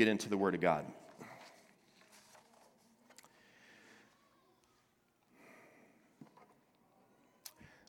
get 0.00 0.08
into 0.08 0.30
the 0.30 0.36
Word 0.38 0.54
of 0.54 0.62
God. 0.62 0.86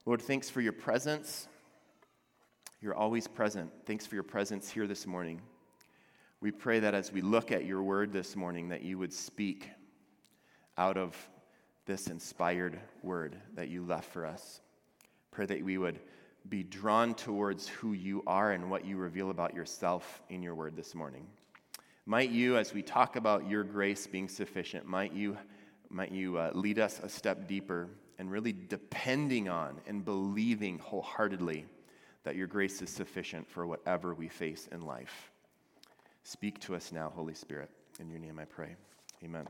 Lord, 0.05 0.21
thanks 0.21 0.49
for 0.49 0.59
your 0.59 0.73
presence. 0.73 1.47
You're 2.81 2.95
always 2.95 3.29
present. 3.29 3.71
Thanks 3.85 4.05
for 4.05 4.15
your 4.15 4.25
presence 4.25 4.69
here 4.69 4.87
this 4.87 5.07
morning. 5.07 5.39
We 6.41 6.51
pray 6.51 6.81
that 6.81 6.93
as 6.93 7.13
we 7.13 7.21
look 7.21 7.49
at 7.49 7.63
your 7.63 7.81
word 7.81 8.11
this 8.11 8.35
morning, 8.35 8.67
that 8.69 8.81
you 8.81 8.97
would 8.97 9.13
speak 9.13 9.69
out 10.77 10.97
of 10.97 11.15
this 11.85 12.07
inspired 12.07 12.77
word 13.03 13.37
that 13.55 13.69
you 13.69 13.85
left 13.85 14.11
for 14.11 14.25
us. 14.25 14.59
Pray 15.31 15.45
that 15.45 15.63
we 15.63 15.77
would 15.77 16.01
be 16.49 16.61
drawn 16.61 17.13
towards 17.13 17.69
who 17.69 17.93
you 17.93 18.21
are 18.27 18.51
and 18.51 18.69
what 18.69 18.83
you 18.83 18.97
reveal 18.97 19.29
about 19.29 19.55
yourself 19.55 20.21
in 20.29 20.43
your 20.43 20.55
word 20.55 20.75
this 20.75 20.93
morning. 20.93 21.25
Might 22.05 22.31
you, 22.31 22.57
as 22.57 22.73
we 22.73 22.81
talk 22.81 23.15
about 23.15 23.47
your 23.47 23.63
grace 23.63 24.07
being 24.07 24.27
sufficient, 24.27 24.85
might 24.85 25.13
you, 25.13 25.37
might 25.89 26.11
you 26.11 26.37
uh, 26.37 26.51
lead 26.53 26.79
us 26.79 26.99
a 27.03 27.09
step 27.09 27.47
deeper 27.47 27.89
and 28.17 28.31
really 28.31 28.53
depending 28.53 29.49
on 29.49 29.79
and 29.85 30.03
believing 30.03 30.79
wholeheartedly 30.79 31.65
that 32.23 32.35
your 32.35 32.47
grace 32.47 32.81
is 32.81 32.89
sufficient 32.89 33.49
for 33.49 33.65
whatever 33.67 34.13
we 34.13 34.27
face 34.27 34.67
in 34.71 34.81
life. 34.81 35.31
Speak 36.23 36.59
to 36.61 36.75
us 36.75 36.91
now, 36.91 37.11
Holy 37.15 37.33
Spirit. 37.33 37.69
In 37.99 38.09
your 38.09 38.19
name 38.19 38.39
I 38.39 38.45
pray. 38.45 38.75
Amen. 39.23 39.47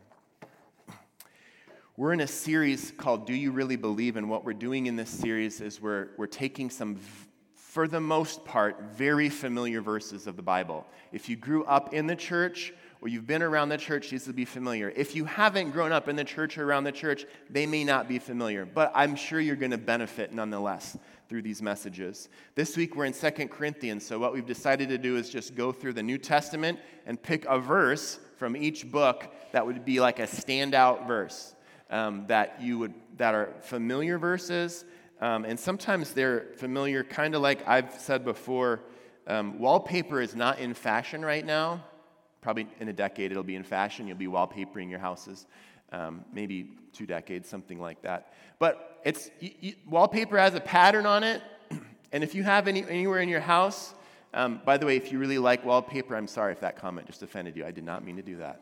We're 1.98 2.14
in 2.14 2.22
a 2.22 2.28
series 2.28 2.92
called 2.98 3.28
Do 3.28 3.34
You 3.34 3.52
Really 3.52 3.76
Believe? 3.76 4.16
And 4.16 4.30
what 4.30 4.44
we're 4.44 4.54
doing 4.54 4.88
in 4.88 4.96
this 4.96 5.10
series 5.10 5.62
is 5.62 5.82
we're, 5.82 6.10
we're 6.18 6.28
taking 6.28 6.70
some, 6.70 6.98
for 7.72 7.88
the 7.88 8.02
most 8.02 8.44
part, 8.44 8.82
very 8.98 9.30
familiar 9.30 9.80
verses 9.80 10.28
of 10.28 10.36
the 10.36 10.42
Bible. 10.42 10.86
If 11.14 11.30
you 11.30 11.38
grew 11.38 11.64
up 11.64 11.94
in 11.94 12.06
the 12.06 12.18
church 12.18 12.74
or 13.00 13.08
you've 13.08 13.26
been 13.26 13.42
around 13.42 13.70
the 13.70 13.78
church, 13.78 14.10
these 14.10 14.28
will 14.28 14.34
be 14.34 14.44
familiar. 14.44 14.90
If 14.94 15.16
you 15.16 15.24
haven't 15.24 15.72
grown 15.72 15.94
up 15.94 16.10
in 16.10 16.18
the 16.18 16.26
church 16.26 16.58
or 16.58 16.66
around 16.66 16.84
the 16.84 16.92
church, 16.92 17.26
they 17.50 17.66
may 17.66 17.86
not 17.86 18.10
be 18.10 18.20
familiar, 18.20 18.66
but 18.66 18.92
I'm 18.94 19.16
sure 19.16 19.40
you're 19.40 19.56
going 19.56 19.72
to 19.72 19.78
benefit 19.78 20.34
nonetheless 20.34 20.98
through 21.30 21.44
these 21.44 21.62
messages. 21.62 22.28
This 22.56 22.76
week 22.76 22.98
we're 22.98 23.06
in 23.06 23.14
Second 23.14 23.48
Corinthians, 23.52 24.06
so 24.06 24.20
what 24.20 24.34
we've 24.34 24.46
decided 24.46 24.90
to 24.90 24.98
do 24.98 25.16
is 25.16 25.30
just 25.30 25.56
go 25.56 25.72
through 25.72 25.94
the 25.94 26.04
New 26.04 26.18
Testament 26.18 26.78
and 27.06 27.24
pick 27.24 27.46
a 27.46 27.58
verse 27.58 28.20
from 28.36 28.58
each 28.58 28.92
book 28.92 29.34
that 29.54 29.66
would 29.66 29.86
be 29.86 30.02
like 30.02 30.20
a 30.20 30.28
standout 30.28 31.08
verse 31.08 31.56
um, 31.90 32.26
that 32.28 32.62
you 32.62 32.80
would 32.80 32.94
that 33.18 33.36
are 33.36 33.54
familiar 33.62 34.18
verses, 34.18 34.84
um, 35.22 35.46
and 35.46 35.60
sometimes 35.60 36.14
they're 36.14 36.48
familiar, 36.58 37.04
kind 37.04 37.36
of 37.36 37.42
like 37.42 37.68
I've 37.68 37.94
said 37.94 38.26
before. 38.26 38.82
Um, 39.28 39.60
wallpaper 39.60 40.20
is 40.20 40.36
not 40.36 40.60
in 40.60 40.74
fashion 40.74 41.24
right 41.24 41.46
now. 41.46 41.84
Probably 42.42 42.68
in 42.80 42.90
a 42.90 42.94
decade 42.94 43.30
it'll 43.30 43.44
be 43.44 43.56
in 43.56 43.64
fashion. 43.64 44.08
You'll 44.08 44.18
be 44.18 44.26
wallpapering 44.26 44.90
your 44.90 45.00
houses. 45.00 45.46
Um, 45.92 46.26
maybe 46.34 46.72
two 46.92 47.06
decades, 47.06 47.48
something 47.48 47.80
like 47.80 48.02
that. 48.02 48.34
But 48.58 49.00
it's 49.06 49.30
wallpaper 49.88 50.38
has 50.38 50.56
a 50.56 50.60
pattern 50.60 51.06
on 51.06 51.24
it, 51.24 51.42
and 52.12 52.24
if 52.24 52.34
you 52.34 52.44
have 52.44 52.68
any, 52.68 52.84
anywhere 52.84 53.20
in 53.20 53.30
your 53.30 53.42
house, 53.42 53.94
um, 54.34 54.62
by 54.66 54.78
the 54.78 54.86
way, 54.86 54.96
if 54.96 55.12
you 55.12 55.20
really 55.20 55.38
like 55.38 55.66
wallpaper, 55.66 56.16
I'm 56.16 56.28
sorry 56.28 56.54
if 56.54 56.62
that 56.62 56.78
comment 56.78 57.08
just 57.08 57.22
offended 57.22 57.56
you. 57.56 57.66
I 57.66 57.72
did 57.72 57.84
not 57.84 58.04
mean 58.06 58.16
to 58.16 58.22
do 58.22 58.38
that. 58.38 58.62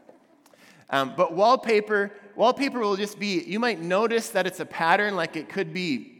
Um, 0.89 1.13
but 1.15 1.33
wallpaper, 1.33 2.11
wallpaper 2.35 2.79
will 2.79 2.95
just 2.95 3.19
be. 3.19 3.43
You 3.43 3.59
might 3.59 3.79
notice 3.79 4.29
that 4.31 4.47
it's 4.47 4.59
a 4.59 4.65
pattern, 4.65 5.15
like 5.15 5.35
it 5.35 5.47
could 5.47 5.71
be 5.71 6.18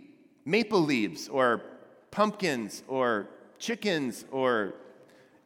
maple 0.49 0.81
leaves 0.81 1.27
or 1.27 1.61
pumpkins 2.11 2.83
or 2.87 3.27
chickens 3.59 4.25
or 4.31 4.73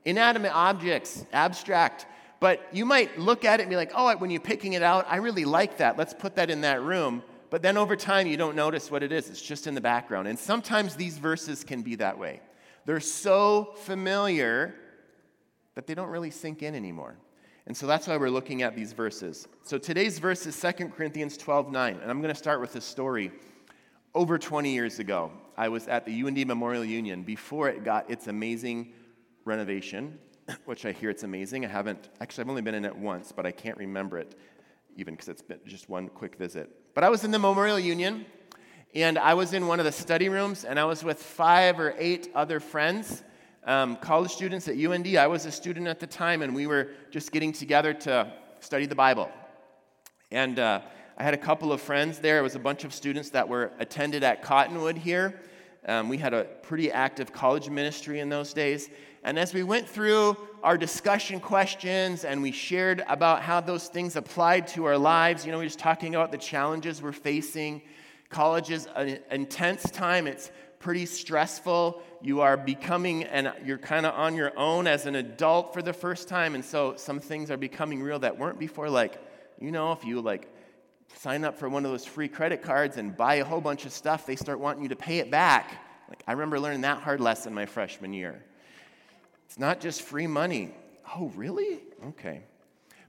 inanimate 0.06 0.54
objects, 0.54 1.26
abstract. 1.34 2.06
But 2.40 2.68
you 2.72 2.86
might 2.86 3.20
look 3.20 3.45
at 3.45 3.60
it 3.60 3.64
and 3.64 3.70
be 3.70 3.76
like, 3.76 3.92
oh, 3.95 4.16
when 4.18 4.30
you're 4.30 4.42
picking 4.42 4.73
it 4.73 4.84
out, 4.84 5.06
I 5.10 5.18
really 5.18 5.45
like 5.45 5.78
that. 5.78 5.98
Let's 5.98 6.14
put 6.14 6.36
that 6.36 6.50
in 6.50 6.62
that 6.62 6.82
room. 6.82 7.23
But 7.50 7.62
then 7.62 7.78
over 7.78 7.95
time, 7.95 8.28
you 8.28 8.38
don't 8.38 8.56
notice 8.56 8.90
what 8.90 9.04
it 9.04 9.12
is. 9.12 9.30
It's 9.30 9.42
just 9.42 9.68
in 9.68 9.76
the 9.76 9.82
background. 9.82 10.27
And 10.27 10.39
sometimes 10.39 10.95
these 10.95 11.17
verses 11.17 11.64
can 11.64 11.82
be 11.83 11.95
that 11.95 12.17
way. 12.17 12.42
They're 12.86 13.00
so 13.00 13.76
familiar 13.83 14.76
that 15.76 15.88
they 15.88 15.94
don't 15.94 16.10
really 16.10 16.32
sink 16.32 16.64
in 16.64 16.76
anymore. 16.76 17.16
And 17.66 17.76
so 17.76 17.88
that's 17.88 18.08
why 18.08 18.17
we're 18.17 18.30
looking 18.30 18.61
at 18.61 18.76
these 18.76 18.92
verses. 18.92 19.48
So 19.64 19.77
today's 19.77 20.20
verse 20.20 20.45
is 20.45 20.60
2 20.60 20.89
Corinthians 20.89 21.38
12 21.38 21.72
9. 21.72 22.00
And 22.02 22.11
I'm 22.11 22.22
going 22.22 22.33
to 22.33 22.39
start 22.39 22.60
with 22.60 22.76
a 22.76 22.82
story. 22.82 23.32
Over 24.16 24.38
20 24.38 24.74
years 24.74 25.00
ago, 25.00 25.32
I 25.58 25.70
was 25.70 25.88
at 25.88 26.06
the 26.06 26.24
UND 26.24 26.46
Memorial 26.46 26.86
Union 26.86 27.24
before 27.24 27.70
it 27.70 27.84
got 27.84 28.10
its 28.10 28.28
amazing 28.28 28.94
renovation 29.46 30.20
which 30.66 30.86
I 30.86 30.92
hear 30.92 31.10
it's 31.10 31.24
amazing. 31.24 31.66
I 31.66 31.70
haven't, 31.70 32.10
actually, 32.22 32.44
I've 32.44 32.50
only 32.50 32.62
been 32.62 32.76
in 32.76 32.86
it 32.86 32.96
once, 32.96 33.32
but 33.32 33.46
I 33.46 33.52
can't 33.52 33.78
remember 33.78 34.18
it 34.18 34.36
even 34.96 35.16
because 35.16 35.28
it's 35.28 35.42
been 35.42 35.60
just 35.66 35.90
one 35.90 36.08
quick 36.08 36.36
visit. 36.36 36.70
But 36.94 37.04
I 37.04 37.10
was 37.10 37.24
in 37.24 37.32
the 37.32 37.40
Memorial 37.40 37.80
Union, 37.80 38.26
and 38.94 39.18
I 39.18 39.34
was 39.34 39.54
in 39.54 39.66
one 39.66 39.80
of 39.80 39.86
the 39.86 39.92
study 39.92 40.30
rooms, 40.30 40.66
and 40.66 40.80
I 40.80 40.86
was 40.86 41.04
with 41.04 41.22
five 41.22 41.80
or 41.80 41.95
eight 41.98 42.30
other 42.36 42.60
friends, 42.60 43.24
um, 43.64 43.95
college 43.95 44.32
students 44.32 44.68
at 44.68 44.78
UND. 44.78 45.08
I 45.18 45.26
was 45.26 45.48
a 45.48 45.52
student 45.52 45.88
at 45.88 46.00
the 46.00 46.06
time, 46.06 46.44
and 46.44 46.54
we 46.54 46.68
were 46.68 46.90
just 47.10 47.32
getting 47.32 47.52
together 47.52 47.92
to 47.94 48.32
study 48.60 48.86
the 48.86 48.95
Bible. 48.95 49.32
And 50.32 50.60
uh, 50.60 50.82
I 51.16 51.24
had 51.24 51.36
a 51.36 51.38
couple 51.38 51.72
of 51.72 51.80
friends 51.80 52.20
there. 52.20 52.40
It 52.40 52.42
was 52.42 52.56
a 52.56 52.60
bunch 52.60 52.84
of 52.84 52.94
students 52.94 53.30
that 53.32 53.48
were 53.48 53.72
attended 53.80 54.24
at 54.24 54.42
Cottonwood 54.42 54.98
here. 54.98 55.40
Um, 55.86 56.10
we 56.10 56.18
had 56.18 56.34
a 56.34 56.46
pretty 56.64 56.92
active 56.92 57.32
college 57.32 57.70
ministry 57.70 58.20
in 58.20 58.30
those 58.30 58.54
days. 58.54 58.90
And 59.24 59.38
as 59.38 59.54
we 59.54 59.64
went 59.64 59.88
through 59.88 60.36
our 60.64 60.78
discussion 60.78 61.40
questions 61.40 62.26
and 62.26 62.42
we 62.42 62.52
shared 62.52 63.04
about 63.08 63.44
how 63.44 63.62
those 63.62 63.90
things 63.90 64.16
applied 64.16 64.68
to 64.70 64.86
our 64.86 64.98
lives, 64.98 65.46
you 65.46 65.52
know, 65.52 65.60
we 65.60 65.66
were 65.66 65.68
just 65.68 65.80
talking 65.80 66.16
about 66.16 66.32
the 66.32 66.38
challenges 66.38 67.02
we're 67.02 67.12
facing. 67.12 67.84
College 68.30 68.72
is 68.72 68.88
an 68.95 69.20
intense 69.30 69.84
time, 69.92 70.26
it's 70.26 70.50
pretty 70.80 71.06
stressful. 71.06 72.02
You 72.22 72.42
are 72.42 72.58
becoming, 72.58 73.24
and 73.26 73.54
you're 73.64 73.78
kind 73.78 74.06
of 74.06 74.16
on 74.16 74.36
your 74.36 74.58
own 74.58 74.88
as 74.88 75.06
an 75.06 75.16
adult 75.16 75.74
for 75.74 75.82
the 75.82 75.94
first 75.94 76.28
time. 76.28 76.56
And 76.56 76.66
so 76.66 76.95
some 76.95 77.20
things 77.20 77.52
are 77.52 77.58
becoming 77.58 78.02
real 78.02 78.20
that 78.20 78.38
weren't 78.38 78.60
before. 78.60 78.90
Like, 78.90 79.22
you 79.60 79.72
know, 79.72 79.92
if 79.92 80.04
you 80.04 80.20
like 80.20 80.50
sign 81.16 81.44
up 81.44 81.58
for 81.58 81.70
one 81.70 81.86
of 81.86 81.92
those 81.92 82.06
free 82.06 82.28
credit 82.28 82.62
cards 82.62 82.98
and 82.98 83.16
buy 83.16 83.36
a 83.36 83.46
whole 83.46 83.62
bunch 83.62 83.86
of 83.86 83.92
stuff, 83.92 84.26
they 84.26 84.36
start 84.36 84.60
wanting 84.60 84.84
you 84.84 84.90
to 84.90 84.96
pay 84.96 85.20
it 85.20 85.32
back. 85.32 85.82
Like, 86.10 86.24
I 86.28 86.34
remember 86.34 86.60
learning 86.60 86.82
that 86.82 87.00
hard 87.00 87.20
lesson 87.20 87.54
my 87.54 87.66
freshman 87.66 88.14
year. 88.14 88.44
It's 89.46 89.60
not 89.60 89.80
just 89.80 90.02
free 90.02 90.28
money. 90.28 90.74
Oh, 91.16 91.32
really? 91.36 91.80
Okay. 92.10 92.44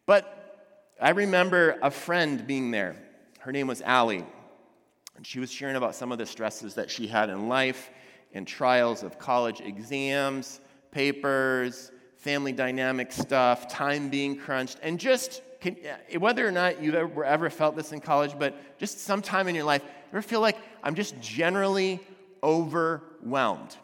But 0.06 0.94
I 1.00 1.10
remember 1.10 1.78
a 1.82 1.90
friend 1.90 2.46
being 2.46 2.70
there. 2.70 2.96
Her 3.40 3.52
name 3.52 3.66
was 3.66 3.82
Allie. 3.82 4.24
And 5.16 5.26
she 5.26 5.38
was 5.38 5.50
sharing 5.50 5.76
about 5.76 5.94
some 5.94 6.12
of 6.12 6.18
the 6.18 6.26
stresses 6.26 6.74
that 6.74 6.90
she 6.90 7.06
had 7.06 7.30
in 7.30 7.48
life 7.48 7.90
and 8.32 8.46
trials 8.46 9.02
of 9.02 9.18
college 9.18 9.60
exams, 9.60 10.60
papers, 10.90 11.92
family 12.16 12.52
dynamic 12.52 13.12
stuff, 13.12 13.68
time 13.68 14.08
being 14.08 14.36
crunched, 14.36 14.78
and 14.82 14.98
just 14.98 15.42
can, 15.64 16.20
whether 16.20 16.46
or 16.46 16.52
not 16.52 16.82
you've 16.82 16.94
ever, 16.94 17.24
ever 17.24 17.50
felt 17.50 17.74
this 17.74 17.92
in 17.92 18.00
college, 18.00 18.38
but 18.38 18.78
just 18.78 19.00
sometime 19.00 19.48
in 19.48 19.54
your 19.54 19.64
life, 19.64 19.82
ever 20.12 20.22
feel 20.22 20.40
like 20.40 20.58
I'm 20.82 20.94
just 20.94 21.18
generally 21.20 22.00
overwhelmed? 22.42 23.76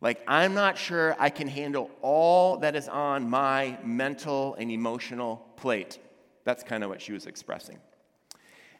Like, 0.00 0.22
I'm 0.26 0.54
not 0.54 0.78
sure 0.78 1.16
I 1.18 1.30
can 1.30 1.48
handle 1.48 1.90
all 2.00 2.58
that 2.58 2.74
is 2.74 2.88
on 2.88 3.28
my 3.28 3.78
mental 3.84 4.54
and 4.54 4.70
emotional 4.70 5.44
plate. 5.56 5.98
That's 6.44 6.62
kind 6.62 6.82
of 6.82 6.90
what 6.90 7.00
she 7.02 7.12
was 7.12 7.26
expressing. 7.26 7.78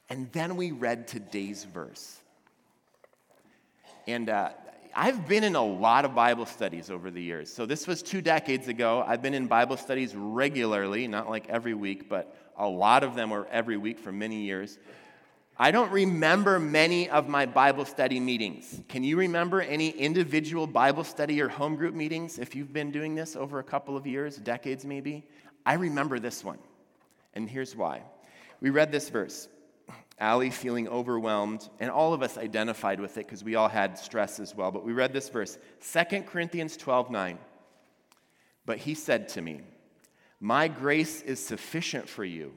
And 0.08 0.30
then 0.32 0.56
we 0.56 0.72
read 0.72 1.06
today's 1.08 1.64
verse. 1.64 2.18
And 4.06 4.28
uh, 4.28 4.50
I've 4.94 5.26
been 5.26 5.44
in 5.44 5.56
a 5.56 5.64
lot 5.64 6.04
of 6.04 6.14
Bible 6.14 6.46
studies 6.46 6.90
over 6.90 7.10
the 7.10 7.22
years. 7.22 7.52
So 7.52 7.66
this 7.66 7.86
was 7.86 8.02
two 8.02 8.20
decades 8.20 8.68
ago. 8.68 9.04
I've 9.06 9.22
been 9.22 9.34
in 9.34 9.46
Bible 9.46 9.76
studies 9.76 10.14
regularly, 10.14 11.08
not 11.08 11.30
like 11.30 11.48
every 11.48 11.74
week, 11.74 12.08
but 12.08 12.36
a 12.56 12.68
lot 12.68 13.02
of 13.02 13.14
them 13.14 13.30
were 13.30 13.46
every 13.50 13.76
week 13.76 13.98
for 13.98 14.12
many 14.12 14.42
years. 14.42 14.78
I 15.58 15.70
don't 15.70 15.90
remember 15.90 16.58
many 16.58 17.08
of 17.08 17.28
my 17.28 17.46
Bible 17.46 17.84
study 17.84 18.18
meetings. 18.18 18.80
Can 18.88 19.04
you 19.04 19.16
remember 19.16 19.60
any 19.60 19.90
individual 19.90 20.66
Bible 20.66 21.04
study 21.04 21.40
or 21.40 21.48
home 21.48 21.76
group 21.76 21.94
meetings 21.94 22.38
if 22.38 22.54
you've 22.54 22.72
been 22.72 22.90
doing 22.90 23.14
this 23.14 23.36
over 23.36 23.58
a 23.58 23.64
couple 23.64 23.96
of 23.96 24.06
years, 24.06 24.36
decades 24.36 24.84
maybe? 24.84 25.24
I 25.64 25.74
remember 25.74 26.18
this 26.18 26.42
one. 26.42 26.58
And 27.34 27.48
here's 27.48 27.76
why. 27.76 28.02
We 28.60 28.70
read 28.70 28.92
this 28.92 29.08
verse. 29.08 29.48
Allie 30.22 30.50
feeling 30.50 30.86
overwhelmed, 30.86 31.68
and 31.80 31.90
all 31.90 32.14
of 32.14 32.22
us 32.22 32.38
identified 32.38 33.00
with 33.00 33.18
it 33.18 33.26
because 33.26 33.42
we 33.42 33.56
all 33.56 33.68
had 33.68 33.98
stress 33.98 34.38
as 34.38 34.54
well. 34.54 34.70
But 34.70 34.84
we 34.84 34.92
read 34.92 35.12
this 35.12 35.28
verse, 35.28 35.58
2 35.92 36.22
Corinthians 36.22 36.76
12 36.76 37.10
9. 37.10 37.38
But 38.64 38.78
he 38.78 38.94
said 38.94 39.28
to 39.30 39.42
me, 39.42 39.62
My 40.38 40.68
grace 40.68 41.22
is 41.22 41.44
sufficient 41.44 42.08
for 42.08 42.24
you, 42.24 42.52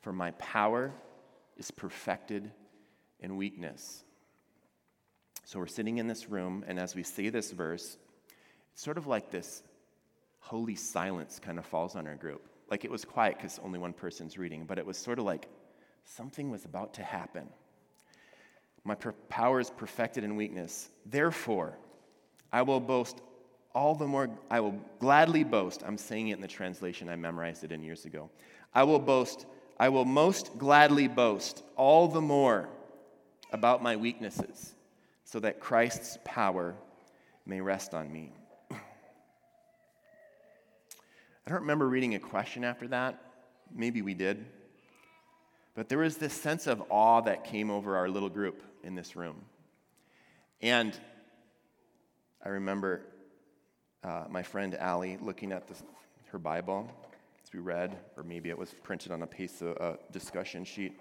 for 0.00 0.12
my 0.12 0.32
power 0.32 0.92
is 1.56 1.70
perfected 1.70 2.50
in 3.20 3.36
weakness. 3.36 4.02
So 5.44 5.60
we're 5.60 5.68
sitting 5.68 5.98
in 5.98 6.08
this 6.08 6.28
room, 6.28 6.64
and 6.66 6.76
as 6.76 6.96
we 6.96 7.04
say 7.04 7.28
this 7.28 7.52
verse, 7.52 7.96
it's 8.72 8.82
sort 8.82 8.98
of 8.98 9.06
like 9.06 9.30
this 9.30 9.62
holy 10.40 10.74
silence 10.74 11.38
kind 11.38 11.60
of 11.60 11.64
falls 11.64 11.94
on 11.94 12.08
our 12.08 12.16
group. 12.16 12.48
Like 12.68 12.84
it 12.84 12.90
was 12.90 13.04
quiet 13.04 13.36
because 13.36 13.60
only 13.62 13.78
one 13.78 13.92
person's 13.92 14.38
reading, 14.38 14.64
but 14.64 14.78
it 14.78 14.84
was 14.84 14.98
sort 14.98 15.20
of 15.20 15.24
like 15.24 15.46
something 16.04 16.50
was 16.50 16.64
about 16.64 16.94
to 16.94 17.02
happen. 17.02 17.48
My 18.84 18.94
per- 18.94 19.12
power 19.28 19.60
is 19.60 19.70
perfected 19.70 20.24
in 20.24 20.36
weakness. 20.36 20.90
Therefore, 21.06 21.76
I 22.52 22.62
will 22.62 22.80
boast 22.80 23.20
all 23.74 23.94
the 23.94 24.06
more, 24.06 24.28
I 24.50 24.60
will 24.60 24.78
gladly 24.98 25.44
boast. 25.44 25.82
I'm 25.86 25.96
saying 25.96 26.28
it 26.28 26.34
in 26.34 26.40
the 26.40 26.48
translation, 26.48 27.08
I 27.08 27.16
memorized 27.16 27.64
it 27.64 27.72
in 27.72 27.82
years 27.82 28.04
ago. 28.04 28.30
I 28.74 28.82
will 28.84 28.98
boast, 28.98 29.46
I 29.78 29.88
will 29.88 30.04
most 30.04 30.58
gladly 30.58 31.08
boast 31.08 31.62
all 31.76 32.08
the 32.08 32.20
more 32.20 32.68
about 33.50 33.82
my 33.82 33.96
weaknesses, 33.96 34.74
so 35.24 35.40
that 35.40 35.60
Christ's 35.60 36.18
power 36.24 36.74
may 37.46 37.60
rest 37.60 37.94
on 37.94 38.12
me. 38.12 38.32
I 38.70 38.76
don't 41.46 41.60
remember 41.60 41.88
reading 41.88 42.14
a 42.14 42.20
question 42.20 42.64
after 42.64 42.88
that. 42.88 43.18
Maybe 43.74 44.02
we 44.02 44.14
did. 44.14 44.44
But 45.74 45.88
there 45.88 45.98
was 45.98 46.18
this 46.18 46.34
sense 46.34 46.66
of 46.66 46.82
awe 46.90 47.22
that 47.22 47.44
came 47.44 47.70
over 47.70 47.96
our 47.96 48.08
little 48.08 48.28
group 48.28 48.62
in 48.82 48.94
this 48.94 49.16
room. 49.16 49.36
And 50.60 50.98
I 52.44 52.50
remember 52.50 53.02
uh, 54.04 54.24
my 54.28 54.42
friend 54.42 54.74
Allie 54.74 55.16
looking 55.20 55.50
at 55.52 55.66
this, 55.68 55.82
her 56.30 56.38
Bible 56.38 56.90
as 57.42 57.52
we 57.52 57.60
read, 57.60 57.96
or 58.16 58.22
maybe 58.22 58.50
it 58.50 58.58
was 58.58 58.74
printed 58.82 59.12
on 59.12 59.22
a 59.22 59.26
piece 59.26 59.62
of 59.62 59.76
a 59.76 59.98
discussion 60.12 60.64
sheet. 60.64 61.00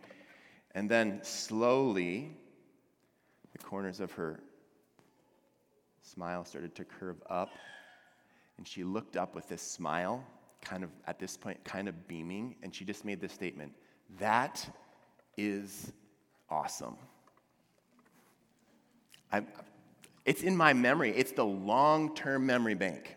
And 0.74 0.90
then 0.90 1.20
slowly, 1.22 2.32
the 3.52 3.58
corners 3.58 4.00
of 4.00 4.14
her 4.14 4.40
smile 6.02 6.46
started 6.46 6.76
to 6.76 6.86
curve 6.86 7.22
up. 7.30 7.50
And 8.58 8.66
she 8.66 8.84
looked 8.84 9.18
up 9.18 9.36
with 9.36 9.50
this 9.50 9.62
smile, 9.62 10.24
kind 10.62 10.84
of 10.84 10.92
at 11.08 11.20
this 11.20 11.36
point, 11.36 11.62
kind 11.66 11.90
of 11.90 12.08
beaming. 12.08 12.56
And 12.64 12.74
she 12.74 12.86
just 12.86 13.04
made 13.04 13.20
this 13.20 13.34
statement 13.34 13.74
That 14.20 14.68
is 15.38 15.92
awesome. 16.50 16.98
I, 19.32 19.44
it's 20.26 20.44
in 20.44 20.56
my 20.56 20.74
memory. 20.74 21.12
It's 21.16 21.32
the 21.32 21.46
long 21.46 22.16
term 22.16 22.46
memory 22.46 22.76
bank. 22.76 23.16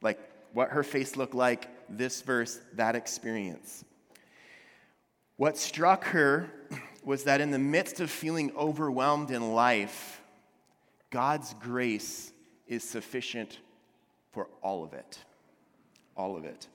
Like 0.00 0.18
what 0.52 0.70
her 0.70 0.82
face 0.82 1.16
looked 1.16 1.34
like, 1.34 1.68
this 1.88 2.22
verse, 2.22 2.60
that 2.74 2.94
experience. 2.96 3.84
What 5.36 5.56
struck 5.56 6.04
her 6.06 6.50
was 7.04 7.24
that 7.24 7.40
in 7.40 7.50
the 7.50 7.58
midst 7.58 8.00
of 8.00 8.10
feeling 8.10 8.52
overwhelmed 8.56 9.30
in 9.30 9.52
life, 9.52 10.22
God's 11.10 11.54
grace 11.54 12.32
is 12.66 12.84
sufficient 12.84 13.58
for 14.32 14.48
all 14.62 14.84
of 14.84 14.92
it. 14.92 15.18
All 16.16 16.36
of 16.36 16.44
it. 16.44 16.66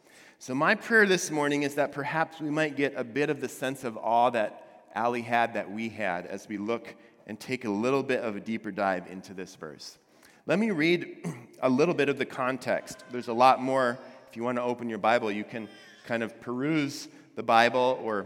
So, 0.45 0.53
my 0.53 0.75
prayer 0.75 1.05
this 1.05 1.31
morning 1.31 1.63
is 1.63 1.75
that 1.75 1.93
perhaps 1.93 2.41
we 2.41 2.49
might 2.49 2.75
get 2.75 2.95
a 2.97 3.03
bit 3.05 3.29
of 3.29 3.39
the 3.39 3.47
sense 3.47 3.85
of 3.85 3.95
awe 3.95 4.29
that 4.31 4.83
Allie 4.93 5.21
had, 5.21 5.53
that 5.53 5.71
we 5.71 5.87
had, 5.87 6.25
as 6.25 6.49
we 6.49 6.57
look 6.57 6.95
and 7.27 7.39
take 7.39 7.63
a 7.63 7.69
little 7.69 8.03
bit 8.03 8.21
of 8.21 8.35
a 8.35 8.41
deeper 8.41 8.69
dive 8.69 9.07
into 9.09 9.33
this 9.33 9.55
verse. 9.55 9.97
Let 10.45 10.59
me 10.59 10.71
read 10.71 11.25
a 11.61 11.69
little 11.69 11.93
bit 11.93 12.09
of 12.09 12.17
the 12.17 12.25
context. 12.25 13.05
There's 13.09 13.29
a 13.29 13.33
lot 13.33 13.61
more. 13.61 13.97
If 14.29 14.35
you 14.35 14.43
want 14.43 14.57
to 14.57 14.63
open 14.63 14.89
your 14.89 14.97
Bible, 14.97 15.31
you 15.31 15.45
can 15.45 15.69
kind 16.05 16.21
of 16.21 16.41
peruse 16.41 17.07
the 17.37 17.43
Bible 17.43 17.97
or 18.03 18.25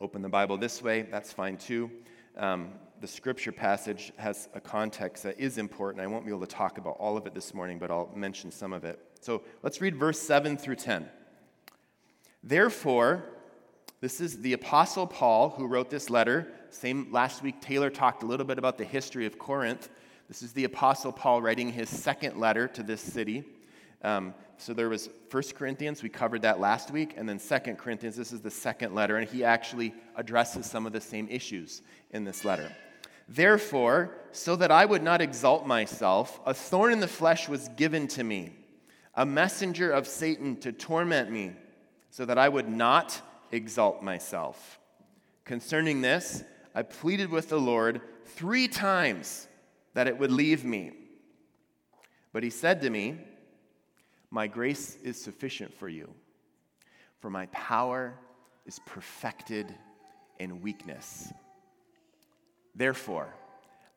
open 0.00 0.22
the 0.22 0.28
Bible 0.28 0.56
this 0.56 0.80
way. 0.82 1.02
That's 1.02 1.32
fine 1.32 1.56
too. 1.56 1.90
Um, 2.36 2.70
the 3.00 3.08
scripture 3.08 3.50
passage 3.50 4.12
has 4.18 4.48
a 4.54 4.60
context 4.60 5.24
that 5.24 5.40
is 5.40 5.58
important. 5.58 6.00
I 6.00 6.06
won't 6.06 6.24
be 6.24 6.30
able 6.30 6.46
to 6.46 6.46
talk 6.46 6.78
about 6.78 6.96
all 7.00 7.16
of 7.16 7.26
it 7.26 7.34
this 7.34 7.54
morning, 7.54 7.80
but 7.80 7.90
I'll 7.90 8.12
mention 8.14 8.52
some 8.52 8.72
of 8.72 8.84
it. 8.84 9.04
So 9.20 9.42
let's 9.62 9.80
read 9.80 9.96
verse 9.96 10.18
7 10.20 10.56
through 10.56 10.76
10. 10.76 11.08
Therefore, 12.42 13.24
this 14.00 14.20
is 14.20 14.40
the 14.40 14.52
Apostle 14.52 15.06
Paul 15.06 15.50
who 15.50 15.66
wrote 15.66 15.90
this 15.90 16.08
letter. 16.08 16.46
Same 16.70 17.10
last 17.10 17.42
week, 17.42 17.60
Taylor 17.60 17.90
talked 17.90 18.22
a 18.22 18.26
little 18.26 18.46
bit 18.46 18.58
about 18.58 18.78
the 18.78 18.84
history 18.84 19.26
of 19.26 19.38
Corinth. 19.38 19.88
This 20.28 20.42
is 20.42 20.52
the 20.52 20.64
Apostle 20.64 21.10
Paul 21.10 21.42
writing 21.42 21.72
his 21.72 21.88
second 21.88 22.38
letter 22.38 22.68
to 22.68 22.82
this 22.82 23.00
city. 23.00 23.44
Um, 24.02 24.34
so 24.58 24.72
there 24.74 24.88
was 24.88 25.08
First 25.28 25.54
Corinthians, 25.54 26.02
we 26.02 26.08
covered 26.08 26.42
that 26.42 26.60
last 26.60 26.90
week, 26.90 27.14
and 27.16 27.28
then 27.28 27.38
Second 27.38 27.78
Corinthians, 27.78 28.16
this 28.16 28.32
is 28.32 28.40
the 28.40 28.50
second 28.50 28.94
letter, 28.94 29.16
and 29.16 29.28
he 29.28 29.42
actually 29.42 29.94
addresses 30.16 30.66
some 30.66 30.86
of 30.86 30.92
the 30.92 31.00
same 31.00 31.26
issues 31.28 31.82
in 32.10 32.24
this 32.24 32.44
letter. 32.44 32.70
Therefore, 33.28 34.14
so 34.32 34.56
that 34.56 34.70
I 34.70 34.84
would 34.84 35.02
not 35.02 35.20
exalt 35.20 35.66
myself, 35.66 36.40
a 36.46 36.54
thorn 36.54 36.92
in 36.92 37.00
the 37.00 37.08
flesh 37.08 37.48
was 37.48 37.68
given 37.76 38.06
to 38.08 38.24
me, 38.24 38.52
a 39.18 39.26
messenger 39.26 39.90
of 39.90 40.06
Satan 40.06 40.54
to 40.58 40.70
torment 40.70 41.28
me, 41.28 41.50
so 42.08 42.24
that 42.24 42.38
I 42.38 42.48
would 42.48 42.68
not 42.68 43.20
exalt 43.50 44.00
myself. 44.00 44.78
Concerning 45.44 46.00
this, 46.00 46.44
I 46.72 46.82
pleaded 46.82 47.28
with 47.28 47.48
the 47.48 47.58
Lord 47.58 48.00
three 48.24 48.68
times 48.68 49.48
that 49.94 50.06
it 50.06 50.16
would 50.16 50.30
leave 50.30 50.64
me. 50.64 50.92
But 52.32 52.44
he 52.44 52.50
said 52.50 52.80
to 52.82 52.90
me, 52.90 53.18
My 54.30 54.46
grace 54.46 54.96
is 55.02 55.20
sufficient 55.20 55.74
for 55.74 55.88
you, 55.88 56.14
for 57.18 57.28
my 57.28 57.46
power 57.46 58.14
is 58.66 58.78
perfected 58.86 59.74
in 60.38 60.62
weakness. 60.62 61.32
Therefore, 62.72 63.34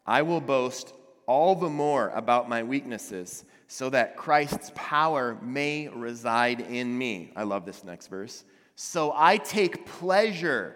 I 0.03 0.23
will 0.23 0.41
boast 0.41 0.95
all 1.31 1.56
the 1.56 1.69
more 1.69 2.10
about 2.10 2.50
my 2.50 2.62
weaknesses 2.62 3.45
so 3.69 3.89
that 3.89 4.18
Christ's 4.18 4.69
power 4.75 5.38
may 5.42 5.88
reside 5.88 6.60
in 6.60 6.98
me. 6.98 7.31
I 7.38 7.44
love 7.44 7.66
this 7.66 7.86
next 7.86 8.07
verse. 8.07 8.44
So 8.75 9.13
I 9.16 9.38
take 9.38 9.86
pleasure 9.86 10.75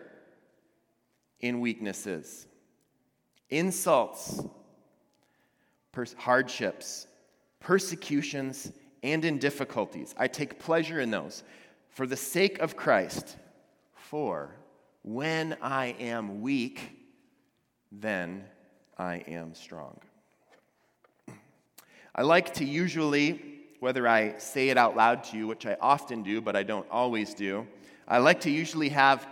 in 1.41 1.59
weaknesses, 1.59 2.47
insults, 3.49 4.41
pers- 5.91 6.15
hardships, 6.17 7.07
persecutions, 7.59 8.71
and 9.03 9.25
in 9.25 9.39
difficulties. 9.39 10.15
I 10.17 10.29
take 10.29 10.57
pleasure 10.57 11.01
in 11.01 11.11
those 11.11 11.43
for 11.89 12.07
the 12.07 12.15
sake 12.15 12.59
of 12.59 12.77
Christ. 12.77 13.35
For 13.93 14.55
when 15.03 15.57
I 15.61 15.97
am 15.99 16.39
weak, 16.39 16.79
then 17.91 18.45
I 18.97 19.15
am 19.27 19.53
strong. 19.53 19.99
I 22.17 22.21
like 22.21 22.53
to 22.55 22.65
usually, 22.65 23.41
whether 23.81 24.07
I 24.07 24.37
say 24.37 24.69
it 24.69 24.77
out 24.77 24.95
loud 24.95 25.25
to 25.25 25.37
you, 25.37 25.47
which 25.47 25.65
I 25.65 25.75
often 25.81 26.23
do, 26.23 26.39
but 26.39 26.55
I 26.55 26.63
don't 26.63 26.87
always 26.89 27.33
do, 27.33 27.67
I 28.07 28.19
like 28.19 28.39
to 28.41 28.49
usually 28.49 28.87
have 28.89 29.27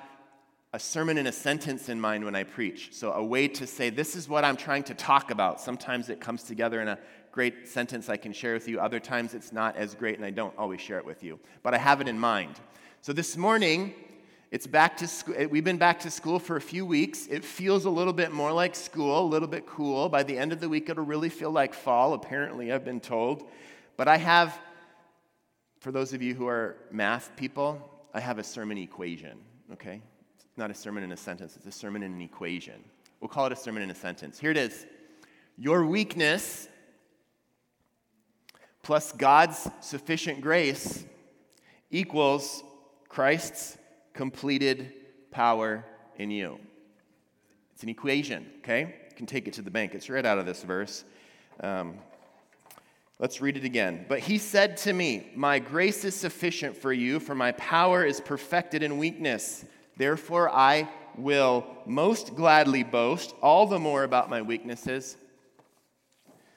a 0.73 0.79
sermon 0.79 1.17
in 1.17 1.27
a 1.27 1.31
sentence 1.31 1.87
in 1.87 2.01
mind 2.01 2.25
when 2.25 2.35
I 2.35 2.43
preach. 2.43 2.89
So, 2.91 3.13
a 3.13 3.23
way 3.23 3.47
to 3.47 3.65
say, 3.65 3.89
this 3.89 4.17
is 4.17 4.27
what 4.27 4.43
I'm 4.43 4.57
trying 4.57 4.83
to 4.83 4.93
talk 4.95 5.31
about. 5.31 5.61
Sometimes 5.61 6.09
it 6.09 6.19
comes 6.19 6.43
together 6.43 6.81
in 6.81 6.89
a 6.89 6.99
great 7.31 7.69
sentence 7.69 8.09
I 8.09 8.17
can 8.17 8.33
share 8.33 8.53
with 8.53 8.67
you. 8.67 8.81
Other 8.81 8.99
times 8.99 9.33
it's 9.33 9.53
not 9.53 9.77
as 9.77 9.95
great 9.95 10.17
and 10.17 10.25
I 10.25 10.31
don't 10.31 10.53
always 10.57 10.81
share 10.81 10.97
it 10.97 11.05
with 11.05 11.23
you. 11.23 11.39
But 11.61 11.73
I 11.73 11.77
have 11.77 12.01
it 12.01 12.09
in 12.09 12.19
mind. 12.19 12.59
So, 13.01 13.13
this 13.13 13.37
morning, 13.37 13.93
it's 14.53 14.67
back 14.67 14.97
to 14.97 15.07
school. 15.07 15.33
We've 15.47 15.63
been 15.63 15.79
back 15.79 16.01
to 16.01 16.11
school 16.11 16.37
for 16.37 16.57
a 16.57 16.61
few 16.61 16.85
weeks. 16.85 17.25
It 17.25 17.43
feels 17.43 17.85
a 17.85 17.89
little 17.89 18.13
bit 18.13 18.31
more 18.31 18.51
like 18.51 18.75
school, 18.75 19.19
a 19.19 19.25
little 19.25 19.47
bit 19.47 19.65
cool. 19.65 20.09
By 20.09 20.21
the 20.21 20.37
end 20.37 20.53
of 20.53 20.59
the 20.59 20.69
week, 20.69 20.89
it'll 20.89 21.03
really 21.03 21.29
feel 21.29 21.49
like 21.49 21.73
fall, 21.73 22.13
apparently, 22.13 22.71
I've 22.71 22.85
been 22.85 22.99
told. 22.99 23.49
But 23.97 24.07
I 24.07 24.17
have, 24.17 24.55
for 25.79 25.91
those 25.91 26.13
of 26.13 26.21
you 26.21 26.35
who 26.35 26.45
are 26.45 26.77
math 26.91 27.35
people, 27.35 27.81
I 28.13 28.19
have 28.19 28.37
a 28.37 28.43
sermon 28.43 28.77
equation, 28.77 29.39
okay? 29.71 29.99
It's 30.35 30.45
not 30.55 30.69
a 30.69 30.75
sermon 30.75 31.03
in 31.03 31.11
a 31.11 31.17
sentence, 31.17 31.55
it's 31.55 31.65
a 31.65 31.71
sermon 31.71 32.03
in 32.03 32.13
an 32.13 32.21
equation. 32.21 32.75
We'll 33.21 33.29
call 33.29 33.47
it 33.47 33.53
a 33.53 33.55
sermon 33.55 33.81
in 33.81 33.89
a 33.89 33.95
sentence. 33.95 34.37
Here 34.37 34.51
it 34.51 34.57
is 34.57 34.85
Your 35.57 35.83
weakness 35.83 36.67
plus 38.83 39.13
God's 39.13 39.67
sufficient 39.81 40.41
grace 40.41 41.03
equals 41.89 42.63
Christ's 43.09 43.79
completed 44.13 44.93
power 45.31 45.85
in 46.17 46.31
you. 46.31 46.59
It's 47.73 47.83
an 47.83 47.89
equation, 47.89 48.45
okay? 48.59 48.81
You 49.09 49.15
can 49.15 49.25
take 49.25 49.47
it 49.47 49.53
to 49.55 49.61
the 49.61 49.71
bank. 49.71 49.93
It's 49.95 50.09
right 50.09 50.25
out 50.25 50.37
of 50.37 50.45
this 50.45 50.63
verse. 50.63 51.03
Um, 51.59 51.95
Let's 53.23 53.39
read 53.39 53.55
it 53.55 53.63
again. 53.63 54.05
But 54.09 54.19
he 54.19 54.37
said 54.37 54.75
to 54.77 54.91
me, 54.91 55.31
My 55.33 55.57
grace 55.57 56.03
is 56.03 56.13
sufficient 56.13 56.75
for 56.75 56.91
you, 56.91 57.21
for 57.21 57.33
my 57.33 57.53
power 57.53 58.03
is 58.03 58.19
perfected 58.19 58.83
in 58.83 58.97
weakness. 58.97 59.63
Therefore, 59.95 60.49
I 60.49 60.89
will 61.17 61.65
most 61.85 62.35
gladly 62.35 62.83
boast 62.83 63.33
all 63.41 63.65
the 63.65 63.79
more 63.79 64.03
about 64.03 64.29
my 64.29 64.41
weaknesses, 64.41 65.15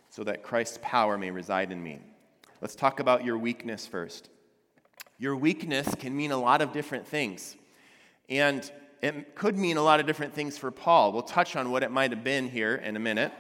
so 0.09 0.25
that 0.25 0.43
Christ's 0.43 0.79
power 0.83 1.19
may 1.19 1.31
reside 1.31 1.71
in 1.71 1.81
me. 1.81 2.01
Let's 2.61 2.75
talk 2.75 3.01
about 3.01 3.25
your 3.25 3.37
weakness 3.37 3.87
first. 3.87 4.31
Your 5.19 5.35
weakness 5.35 5.95
can 5.95 6.17
mean 6.17 6.31
a 6.31 6.39
lot 6.39 6.61
of 6.61 6.73
different 6.73 7.07
things. 7.07 7.57
And 8.29 8.71
it 9.03 9.35
could 9.35 9.57
mean 9.57 9.77
a 9.77 9.83
lot 9.83 10.01
of 10.01 10.07
different 10.07 10.35
things 10.35 10.59
for 10.59 10.71
Paul. 10.71 11.13
We'll 11.13 11.23
touch 11.23 11.57
on 11.57 11.71
what 11.71 11.83
it 11.83 11.91
might 11.91 12.11
have 12.11 12.25
been 12.25 12.49
here 12.49 12.75
in 12.77 12.97
a 12.97 12.99
minute. 12.99 13.33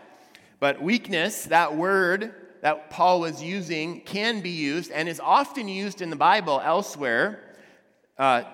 But 0.58 0.80
weakness, 0.80 1.44
that 1.44 1.76
word, 1.76 2.34
that 2.62 2.90
Paul 2.90 3.20
was 3.20 3.42
using 3.42 4.00
can 4.00 4.40
be 4.40 4.50
used 4.50 4.90
and 4.90 5.08
is 5.08 5.20
often 5.20 5.68
used 5.68 6.00
in 6.00 6.10
the 6.10 6.16
Bible 6.16 6.60
elsewhere 6.64 7.40
uh, 8.18 8.44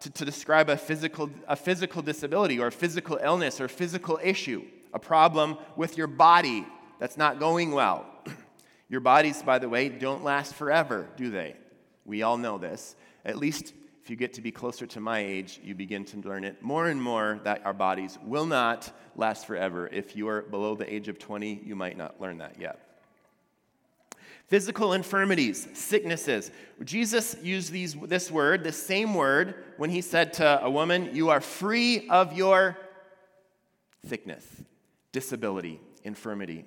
to, 0.00 0.10
to 0.10 0.24
describe 0.24 0.70
a 0.70 0.76
physical, 0.76 1.30
a 1.48 1.56
physical 1.56 2.00
disability 2.00 2.60
or 2.60 2.70
physical 2.70 3.18
illness 3.20 3.60
or 3.60 3.66
physical 3.66 4.20
issue, 4.22 4.62
a 4.94 4.98
problem 4.98 5.58
with 5.74 5.98
your 5.98 6.06
body 6.06 6.64
that's 7.00 7.16
not 7.16 7.40
going 7.40 7.72
well. 7.72 8.06
your 8.88 9.00
bodies, 9.00 9.42
by 9.42 9.58
the 9.58 9.68
way, 9.68 9.88
don't 9.88 10.22
last 10.22 10.54
forever, 10.54 11.08
do 11.16 11.30
they? 11.30 11.56
We 12.08 12.22
all 12.22 12.38
know 12.38 12.58
this. 12.58 12.96
At 13.24 13.36
least 13.36 13.74
if 14.02 14.10
you 14.10 14.16
get 14.16 14.32
to 14.32 14.40
be 14.40 14.50
closer 14.50 14.86
to 14.86 15.00
my 15.00 15.18
age, 15.18 15.60
you 15.62 15.74
begin 15.74 16.02
to 16.06 16.16
learn 16.26 16.42
it 16.42 16.62
more 16.62 16.88
and 16.88 17.00
more 17.00 17.40
that 17.44 17.60
our 17.66 17.74
bodies 17.74 18.18
will 18.24 18.46
not 18.46 18.90
last 19.16 19.46
forever. 19.46 19.86
If 19.92 20.16
you 20.16 20.26
are 20.28 20.40
below 20.40 20.74
the 20.74 20.90
age 20.90 21.08
of 21.08 21.18
20, 21.18 21.60
you 21.62 21.76
might 21.76 21.98
not 21.98 22.18
learn 22.18 22.38
that 22.38 22.58
yet. 22.58 22.80
Physical 24.46 24.94
infirmities, 24.94 25.68
sicknesses. 25.74 26.50
Jesus 26.82 27.36
used 27.42 27.70
these, 27.70 27.94
this 27.94 28.30
word, 28.30 28.64
the 28.64 28.72
same 28.72 29.12
word, 29.12 29.62
when 29.76 29.90
he 29.90 30.00
said 30.00 30.32
to 30.34 30.64
a 30.64 30.70
woman, 30.70 31.10
You 31.12 31.28
are 31.28 31.42
free 31.42 32.08
of 32.08 32.32
your 32.32 32.78
sickness, 34.06 34.46
disability, 35.12 35.82
infirmity. 36.02 36.64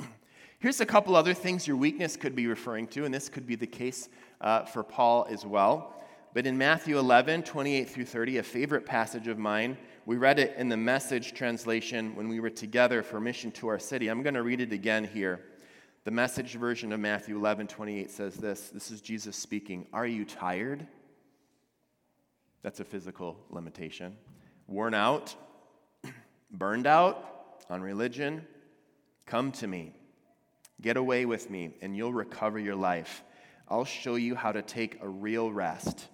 Here's 0.58 0.80
a 0.80 0.86
couple 0.86 1.14
other 1.14 1.34
things 1.34 1.68
your 1.68 1.76
weakness 1.76 2.16
could 2.16 2.34
be 2.34 2.46
referring 2.46 2.86
to, 2.88 3.04
and 3.04 3.12
this 3.12 3.28
could 3.28 3.46
be 3.46 3.56
the 3.56 3.66
case 3.66 4.08
uh, 4.40 4.64
for 4.64 4.82
Paul 4.82 5.26
as 5.30 5.44
well. 5.44 5.94
But 6.34 6.46
in 6.46 6.58
Matthew 6.58 6.98
11, 6.98 7.42
28 7.42 7.88
through 7.88 8.04
30, 8.04 8.38
a 8.38 8.42
favorite 8.42 8.86
passage 8.86 9.28
of 9.28 9.38
mine, 9.38 9.76
we 10.06 10.16
read 10.16 10.38
it 10.38 10.54
in 10.56 10.68
the 10.68 10.76
message 10.76 11.34
translation 11.34 12.14
when 12.14 12.28
we 12.28 12.40
were 12.40 12.50
together 12.50 13.02
for 13.02 13.20
mission 13.20 13.50
to 13.52 13.68
our 13.68 13.78
city. 13.78 14.08
I'm 14.08 14.22
going 14.22 14.34
to 14.34 14.42
read 14.42 14.60
it 14.60 14.72
again 14.72 15.04
here. 15.04 15.40
The 16.04 16.10
message 16.10 16.54
version 16.54 16.92
of 16.92 17.00
Matthew 17.00 17.36
11, 17.36 17.66
28 17.66 18.10
says 18.10 18.36
this 18.36 18.70
This 18.70 18.90
is 18.90 19.00
Jesus 19.00 19.36
speaking. 19.36 19.86
Are 19.92 20.06
you 20.06 20.24
tired? 20.24 20.86
That's 22.62 22.80
a 22.80 22.84
physical 22.84 23.36
limitation. 23.50 24.16
Worn 24.66 24.94
out? 24.94 25.34
Burned 26.50 26.86
out 26.86 27.64
on 27.68 27.82
religion? 27.82 28.46
Come 29.26 29.52
to 29.52 29.66
me. 29.66 29.92
Get 30.80 30.96
away 30.96 31.26
with 31.26 31.50
me, 31.50 31.74
and 31.82 31.96
you'll 31.96 32.12
recover 32.12 32.58
your 32.58 32.76
life. 32.76 33.22
I'll 33.68 33.84
show 33.84 34.16
you 34.16 34.34
how 34.34 34.52
to 34.52 34.62
take 34.62 34.98
a 35.02 35.08
real 35.08 35.52
rest. 35.52 36.08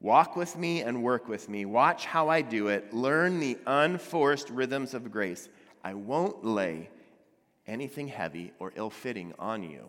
Walk 0.00 0.36
with 0.36 0.56
me 0.56 0.80
and 0.82 1.02
work 1.02 1.28
with 1.28 1.48
me. 1.48 1.64
Watch 1.64 2.06
how 2.06 2.28
I 2.28 2.40
do 2.40 2.68
it. 2.68 2.94
Learn 2.94 3.38
the 3.38 3.58
unforced 3.66 4.48
rhythms 4.48 4.94
of 4.94 5.10
grace. 5.10 5.48
I 5.84 5.94
won't 5.94 6.44
lay 6.44 6.88
anything 7.66 8.08
heavy 8.08 8.52
or 8.58 8.72
ill 8.76 8.90
fitting 8.90 9.34
on 9.38 9.62
you. 9.62 9.86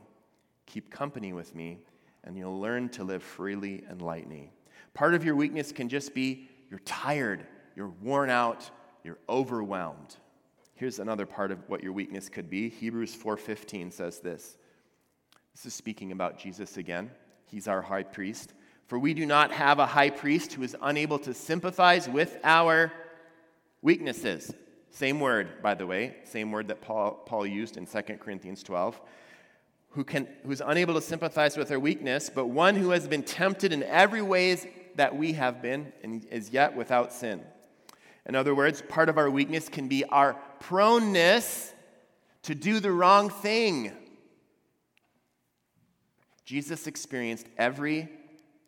Keep 0.65 0.91
company 0.91 1.31
with 1.31 1.55
me, 1.55 1.79
and 2.23 2.37
you'll 2.37 2.59
learn 2.59 2.89
to 2.89 3.03
live 3.03 3.23
freely 3.23 3.83
and 3.87 4.01
lightly. 4.01 4.51
Part 4.93 5.13
of 5.13 5.23
your 5.23 5.35
weakness 5.35 5.71
can 5.71 5.89
just 5.89 6.13
be 6.13 6.49
you're 6.69 6.79
tired, 6.79 7.45
you're 7.75 7.93
worn 8.01 8.29
out, 8.29 8.69
you're 9.03 9.17
overwhelmed. 9.27 10.15
Here's 10.75 10.99
another 10.99 11.25
part 11.25 11.51
of 11.51 11.59
what 11.69 11.83
your 11.83 11.93
weakness 11.93 12.29
could 12.29 12.49
be. 12.49 12.69
Hebrews 12.69 13.15
4:15 13.15 13.91
says 13.91 14.19
this. 14.19 14.57
This 15.53 15.65
is 15.65 15.73
speaking 15.73 16.11
about 16.11 16.39
Jesus 16.39 16.77
again. 16.77 17.11
He's 17.45 17.67
our 17.67 17.81
high 17.81 18.03
priest. 18.03 18.53
For 18.87 18.99
we 18.99 19.13
do 19.13 19.25
not 19.25 19.51
have 19.51 19.79
a 19.79 19.85
high 19.85 20.09
priest 20.09 20.53
who 20.53 20.63
is 20.63 20.75
unable 20.81 21.19
to 21.19 21.33
sympathize 21.33 22.09
with 22.09 22.37
our 22.43 22.91
weaknesses 23.81 24.53
same 24.91 25.21
word, 25.21 25.61
by 25.61 25.73
the 25.73 25.87
way, 25.87 26.17
same 26.25 26.51
word 26.51 26.67
that 26.67 26.81
Paul, 26.81 27.11
Paul 27.25 27.47
used 27.47 27.77
in 27.77 27.85
2 27.85 28.01
Corinthians 28.19 28.61
12. 28.61 28.99
Who 29.91 30.03
can, 30.03 30.27
who's 30.45 30.61
unable 30.61 30.93
to 30.93 31.01
sympathize 31.01 31.57
with 31.57 31.71
our 31.71 31.79
weakness, 31.79 32.29
but 32.29 32.47
one 32.47 32.75
who 32.75 32.91
has 32.91 33.07
been 33.07 33.23
tempted 33.23 33.73
in 33.73 33.83
every 33.83 34.21
ways 34.21 34.65
that 34.95 35.15
we 35.15 35.33
have 35.33 35.61
been 35.61 35.91
and 36.03 36.25
is 36.25 36.51
yet 36.51 36.75
without 36.75 37.11
sin. 37.13 37.41
In 38.25 38.35
other 38.35 38.53
words, 38.53 38.83
part 38.87 39.09
of 39.09 39.17
our 39.17 39.29
weakness 39.29 39.67
can 39.69 39.87
be 39.87 40.05
our 40.05 40.37
proneness 40.59 41.73
to 42.43 42.55
do 42.55 42.79
the 42.79 42.91
wrong 42.91 43.29
thing. 43.29 43.91
Jesus 46.51 46.85
experienced 46.85 47.47
every 47.57 48.09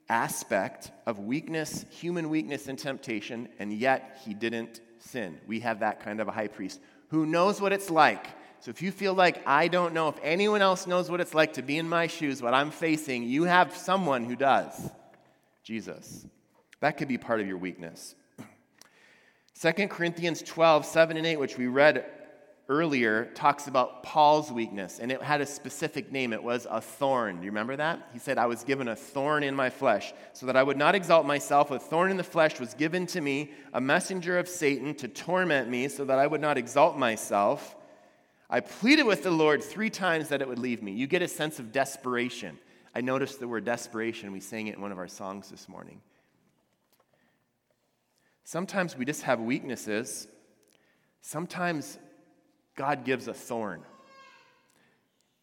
aspect 0.08 0.92
of 1.06 1.20
weakness, 1.20 1.84
human 1.90 2.30
weakness, 2.30 2.70
and 2.70 2.80
temptation, 2.80 3.50
and 3.60 3.74
yet 3.74 4.22
he 4.24 4.34
didn't 4.34 4.80
sin. 5.00 5.38
We 5.48 5.60
have 5.60 5.82
that 5.82 6.00
kind 6.00 6.22
of 6.22 6.30
a 6.30 6.32
high 6.32 6.48
priest 6.48 6.80
who 7.10 7.26
knows 7.26 7.60
what 7.60 7.74
it's 7.74 7.90
like. 7.90 8.26
So 8.62 8.70
if 8.70 8.82
you 8.82 8.90
feel 8.90 9.14
like 9.14 9.46
I 9.46 9.68
don't 9.68 9.94
know 9.94 10.08
if 10.08 10.16
anyone 10.24 10.62
else 10.62 10.88
knows 10.88 11.12
what 11.12 11.20
it's 11.20 11.34
like 11.34 11.52
to 11.56 11.62
be 11.62 11.78
in 11.78 11.90
my 11.90 12.08
shoes, 12.08 12.42
what 12.42 12.54
I'm 12.54 12.72
facing, 12.72 13.24
you 13.24 13.44
have 13.44 13.76
someone 13.76 14.24
who 14.24 14.38
does 14.38 14.90
Jesus. 15.62 16.26
That 16.80 16.96
could 16.96 17.10
be 17.10 17.18
part 17.18 17.42
of 17.42 17.48
your 17.48 17.58
weakness. 17.58 18.16
2 19.62 19.74
Corinthians 19.90 20.42
12, 20.42 20.86
7 20.86 21.18
and 21.18 21.28
8, 21.28 21.38
which 21.38 21.58
we 21.58 21.68
read 21.68 22.06
earlier 22.70 23.26
talks 23.36 23.68
about 23.68 24.04
Paul's 24.04 24.52
weakness, 24.52 25.00
and 25.00 25.12
it 25.12 25.22
had 25.22 25.42
a 25.42 25.46
specific 25.46 26.12
name. 26.12 26.32
It 26.32 26.44
was 26.44 26.66
a 26.70 26.80
thorn. 26.80 27.38
Do 27.38 27.46
you 27.46 27.52
remember 27.52 27.76
that? 27.76 28.08
He 28.14 28.20
said, 28.20 28.38
I 28.38 28.46
was 28.46 28.64
given 28.64 28.88
a 28.88 28.96
thorn 28.96 29.44
in 29.44 29.56
my 29.56 29.70
flesh, 29.70 30.14
so 30.32 30.46
that 30.46 30.56
I 30.56 30.64
would 30.64 30.78
not 30.78 30.96
exalt 30.96 31.26
myself. 31.26 31.72
A 31.72 31.80
thorn 31.80 32.10
in 32.10 32.18
the 32.18 32.24
flesh 32.24 32.60
was 32.60 32.74
given 32.74 33.06
to 33.08 33.22
me, 33.22 33.52
a 33.74 33.82
messenger 33.82 34.38
of 34.40 34.48
Satan 34.48 34.96
to 34.96 35.08
torment 35.08 35.70
me, 35.70 35.88
so 35.88 36.06
that 36.06 36.20
I 36.20 36.26
would 36.26 36.42
not 36.42 36.58
exalt 36.58 36.98
myself. 36.98 37.76
I 38.50 38.60
pleaded 38.60 39.04
with 39.04 39.24
the 39.24 39.32
Lord 39.32 39.64
three 39.64 39.90
times 39.90 40.30
that 40.30 40.42
it 40.42 40.48
would 40.48 40.60
leave 40.60 40.82
me. 40.82 40.92
You 40.92 41.08
get 41.08 41.22
a 41.22 41.28
sense 41.28 41.60
of 41.60 41.72
desperation. 41.72 42.60
I 42.96 43.02
noticed 43.02 43.40
the 43.40 43.48
word 43.48 43.66
desperation. 43.66 44.32
We 44.32 44.40
sang 44.40 44.68
it 44.68 44.76
in 44.76 44.82
one 44.82 44.92
of 44.92 45.00
our 45.00 45.08
songs 45.08 45.50
this 45.50 45.68
morning. 45.68 46.02
Sometimes 48.44 48.96
we 48.96 49.06
just 49.06 49.24
have 49.24 49.40
weaknesses. 49.40 50.28
Sometimes 51.22 51.98
God 52.76 53.06
gives 53.06 53.28
a 53.28 53.34
thorn. 53.34 53.82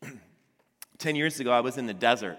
Ten 0.98 1.16
years 1.16 1.40
ago, 1.40 1.52
I 1.52 1.60
was 1.60 1.78
in 1.78 1.86
the 1.86 1.94
desert. 1.94 2.38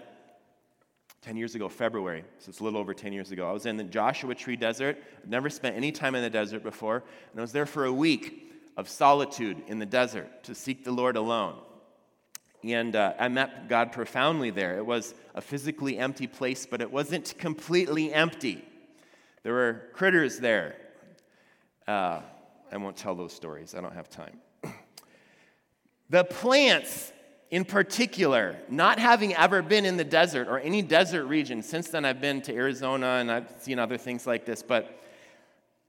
10 1.22 1.36
years 1.36 1.54
ago, 1.54 1.68
February, 1.68 2.24
so 2.40 2.48
it's 2.48 2.58
a 2.58 2.64
little 2.64 2.80
over 2.80 2.92
10 2.92 3.12
years 3.12 3.30
ago. 3.30 3.48
I 3.48 3.52
was 3.52 3.64
in 3.64 3.76
the 3.76 3.84
Joshua 3.84 4.34
Tree 4.34 4.56
Desert. 4.56 4.98
I've 5.22 5.30
never 5.30 5.48
spent 5.48 5.76
any 5.76 5.92
time 5.92 6.16
in 6.16 6.22
the 6.22 6.30
desert 6.30 6.64
before, 6.64 6.96
and 6.96 7.38
I 7.38 7.42
was 7.42 7.52
there 7.52 7.64
for 7.64 7.84
a 7.84 7.92
week 7.92 8.52
of 8.76 8.88
solitude 8.88 9.62
in 9.68 9.78
the 9.78 9.86
desert 9.86 10.42
to 10.44 10.54
seek 10.54 10.84
the 10.84 10.90
Lord 10.90 11.16
alone. 11.16 11.54
And 12.64 12.96
uh, 12.96 13.14
I 13.20 13.28
met 13.28 13.68
God 13.68 13.92
profoundly 13.92 14.50
there. 14.50 14.78
It 14.78 14.86
was 14.86 15.14
a 15.36 15.40
physically 15.40 15.96
empty 15.96 16.26
place, 16.26 16.66
but 16.66 16.80
it 16.80 16.90
wasn't 16.90 17.38
completely 17.38 18.12
empty. 18.12 18.64
There 19.44 19.52
were 19.52 19.82
critters 19.92 20.40
there. 20.40 20.74
Uh, 21.86 22.20
I 22.72 22.76
won't 22.78 22.96
tell 22.96 23.14
those 23.14 23.32
stories, 23.32 23.76
I 23.76 23.80
don't 23.80 23.94
have 23.94 24.08
time. 24.08 24.40
The 26.12 26.24
plants, 26.24 27.10
in 27.50 27.64
particular, 27.64 28.58
not 28.68 28.98
having 28.98 29.34
ever 29.34 29.62
been 29.62 29.86
in 29.86 29.96
the 29.96 30.04
desert 30.04 30.46
or 30.46 30.58
any 30.58 30.82
desert 30.82 31.24
region, 31.24 31.62
since 31.62 31.88
then 31.88 32.04
I've 32.04 32.20
been 32.20 32.42
to 32.42 32.54
Arizona 32.54 33.16
and 33.18 33.32
I've 33.32 33.50
seen 33.60 33.78
other 33.78 33.96
things 33.96 34.26
like 34.26 34.44
this, 34.44 34.62
but, 34.62 35.00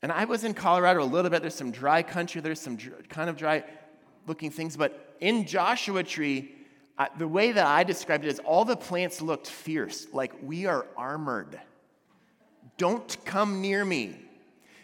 and 0.01 0.13
I 0.13 0.23
was 0.23 0.45
in 0.45 0.53
Colorado 0.53 1.03
a 1.03 1.05
little 1.05 1.29
bit. 1.29 1.41
There's 1.41 1.55
some 1.55 1.71
dry 1.71 2.03
country, 2.03 2.39
there's 2.39 2.61
some 2.61 2.77
dr- 2.77 3.09
kind 3.09 3.29
of 3.29 3.35
dry 3.35 3.65
looking 4.25 4.49
things, 4.49 4.77
but 4.77 5.17
in 5.19 5.45
Joshua 5.45 6.03
Tree, 6.03 6.55
uh, 6.97 7.07
the 7.17 7.27
way 7.27 7.51
that 7.51 7.65
I 7.67 7.83
described 7.83 8.23
it 8.23 8.29
is 8.29 8.39
all 8.39 8.63
the 8.63 8.77
plants 8.77 9.21
looked 9.21 9.47
fierce, 9.47 10.07
like 10.13 10.31
we 10.41 10.67
are 10.67 10.85
armored. 10.95 11.59
Don't 12.77 13.17
come 13.25 13.59
near 13.59 13.83
me. 13.83 14.22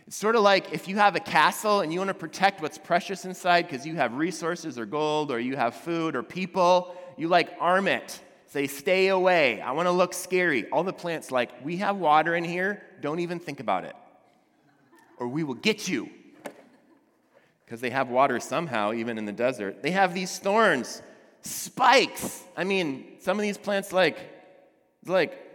It's 0.09 0.17
sort 0.17 0.35
of 0.35 0.41
like 0.41 0.73
if 0.73 0.87
you 0.87 0.95
have 0.95 1.15
a 1.15 1.19
castle 1.19 1.81
and 1.81 1.93
you 1.93 1.99
want 1.99 2.07
to 2.07 2.15
protect 2.15 2.63
what's 2.63 2.79
precious 2.79 3.25
inside 3.25 3.67
because 3.67 3.85
you 3.85 3.95
have 3.97 4.15
resources 4.15 4.79
or 4.79 4.87
gold 4.87 5.31
or 5.31 5.39
you 5.39 5.55
have 5.55 5.75
food 5.75 6.15
or 6.15 6.23
people, 6.23 6.95
you 7.15 7.27
like 7.27 7.55
arm 7.59 7.87
it. 7.87 8.19
Say, 8.47 8.65
stay 8.65 9.09
away. 9.09 9.61
I 9.61 9.71
want 9.73 9.85
to 9.85 9.91
look 9.91 10.15
scary. 10.15 10.67
All 10.71 10.83
the 10.83 10.91
plants, 10.91 11.29
like, 11.29 11.63
we 11.63 11.77
have 11.77 11.97
water 11.97 12.33
in 12.33 12.43
here. 12.43 12.81
Don't 13.01 13.19
even 13.19 13.39
think 13.39 13.59
about 13.59 13.83
it. 13.83 13.95
Or 15.19 15.27
we 15.27 15.43
will 15.43 15.53
get 15.53 15.87
you. 15.87 16.09
Because 17.63 17.79
they 17.79 17.91
have 17.91 18.09
water 18.09 18.39
somehow, 18.39 18.93
even 18.93 19.19
in 19.19 19.25
the 19.25 19.31
desert. 19.31 19.83
They 19.83 19.91
have 19.91 20.15
these 20.15 20.39
thorns, 20.39 21.03
spikes. 21.43 22.41
I 22.57 22.63
mean, 22.63 23.17
some 23.19 23.37
of 23.37 23.43
these 23.43 23.59
plants, 23.59 23.93
like, 23.93 24.17
like 25.05 25.48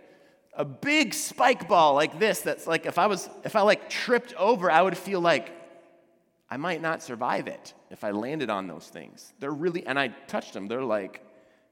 a 0.56 0.64
big 0.64 1.14
spike 1.14 1.68
ball 1.68 1.94
like 1.94 2.18
this 2.18 2.40
that's 2.40 2.66
like 2.66 2.86
if 2.86 2.98
I 2.98 3.06
was 3.06 3.28
if 3.44 3.56
I 3.56 3.62
like 3.62 3.88
tripped 3.88 4.34
over, 4.34 4.70
I 4.70 4.82
would 4.82 4.96
feel 4.96 5.20
like 5.20 5.50
I 6.50 6.56
might 6.56 6.80
not 6.80 7.02
survive 7.02 7.48
it 7.48 7.74
if 7.90 8.04
I 8.04 8.12
landed 8.12 8.50
on 8.50 8.66
those 8.66 8.86
things. 8.86 9.32
They're 9.40 9.50
really 9.50 9.86
and 9.86 9.98
I 9.98 10.08
touched 10.28 10.52
them, 10.54 10.68
they're 10.68 10.82
like 10.82 11.20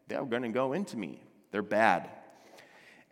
they're 0.09 0.25
going 0.25 0.43
to 0.43 0.49
go 0.49 0.73
into 0.73 0.97
me. 0.97 1.23
They're 1.53 1.63
bad. 1.63 2.11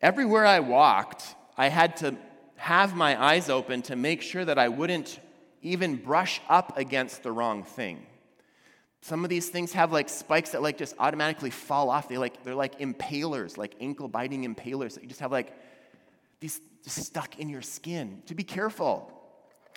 Everywhere 0.03 0.47
I 0.47 0.61
walked, 0.61 1.35
I 1.57 1.69
had 1.69 1.97
to 1.99 2.17
have 2.57 2.95
my 2.95 3.23
eyes 3.23 3.49
open 3.49 3.83
to 3.83 3.97
make 3.97 4.23
sure 4.23 4.45
that 4.45 4.59
I 4.59 4.69
wouldn't 4.69 5.21
even 5.63 5.97
brush 5.97 6.41
up 6.49 6.77
against 6.77 7.23
the 7.23 7.33
wrong 7.33 7.63
thing. 7.65 8.07
Some 9.03 9.25
of 9.25 9.31
these 9.31 9.49
things 9.49 9.73
have 9.73 9.93
like 9.93 10.09
spikes 10.09 10.51
that 10.51 10.63
like 10.63 10.77
just 10.77 10.95
automatically 10.99 11.51
fall 11.51 11.91
off. 11.91 12.09
They 12.09 12.19
like 12.19 12.43
they're 12.45 12.55
like 12.55 12.79
impalers, 12.79 13.57
like 13.57 13.75
ankle 13.81 14.09
biting 14.09 14.45
impalers 14.53 14.95
that 14.95 15.03
you 15.03 15.09
just 15.09 15.21
have 15.21 15.33
like 15.33 15.55
these 16.41 16.61
stuck 16.87 17.39
in 17.39 17.49
your 17.49 17.63
skin. 17.63 18.23
To 18.27 18.35
be 18.35 18.43
careful. 18.43 19.13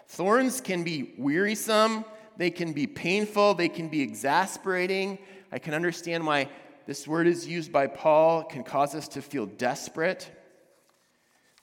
Thorns 0.07 0.61
can 0.61 0.83
be 0.83 1.13
wearisome, 1.17 2.05
they 2.37 2.51
can 2.51 2.73
be 2.73 2.85
painful, 2.85 3.53
they 3.53 3.69
can 3.69 3.87
be 3.87 4.01
exasperating. 4.01 5.17
I 5.51 5.59
can 5.59 5.73
understand 5.73 6.25
why 6.25 6.49
this 6.85 7.07
word 7.07 7.27
is 7.27 7.47
used 7.47 7.71
by 7.71 7.87
Paul 7.87 8.43
can 8.43 8.63
cause 8.63 8.95
us 8.95 9.07
to 9.09 9.21
feel 9.21 9.45
desperate. 9.45 10.29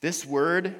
This 0.01 0.25
word 0.25 0.75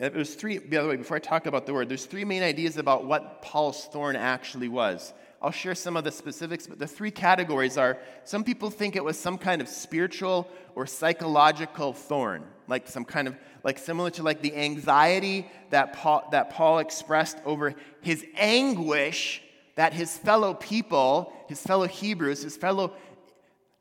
uh, 0.00 0.08
there's 0.08 0.34
three, 0.34 0.58
by 0.58 0.82
the 0.82 0.88
way, 0.88 0.96
before 0.96 1.16
I 1.16 1.20
talk 1.20 1.46
about 1.46 1.66
the 1.66 1.72
word, 1.72 1.88
there's 1.88 2.04
three 2.04 2.24
main 2.24 2.42
ideas 2.42 2.78
about 2.78 3.04
what 3.04 3.42
Paul's 3.42 3.84
thorn 3.84 4.16
actually 4.16 4.68
was. 4.68 5.12
I'll 5.44 5.50
share 5.50 5.74
some 5.74 5.94
of 5.94 6.04
the 6.04 6.10
specifics, 6.10 6.66
but 6.66 6.78
the 6.78 6.86
three 6.86 7.10
categories 7.10 7.76
are 7.76 7.98
some 8.24 8.44
people 8.44 8.70
think 8.70 8.96
it 8.96 9.04
was 9.04 9.18
some 9.18 9.36
kind 9.36 9.60
of 9.60 9.68
spiritual 9.68 10.48
or 10.74 10.86
psychological 10.86 11.92
thorn, 11.92 12.44
like 12.66 12.88
some 12.88 13.04
kind 13.04 13.28
of, 13.28 13.36
like 13.62 13.78
similar 13.78 14.08
to 14.12 14.22
like 14.22 14.40
the 14.40 14.56
anxiety 14.56 15.46
that 15.68 15.92
Paul, 15.92 16.26
that 16.32 16.48
Paul 16.48 16.78
expressed 16.78 17.36
over 17.44 17.74
his 18.00 18.24
anguish 18.38 19.42
that 19.74 19.92
his 19.92 20.16
fellow 20.16 20.54
people, 20.54 21.30
his 21.46 21.60
fellow 21.60 21.86
Hebrews, 21.86 22.42
his 22.42 22.56
fellow 22.56 22.94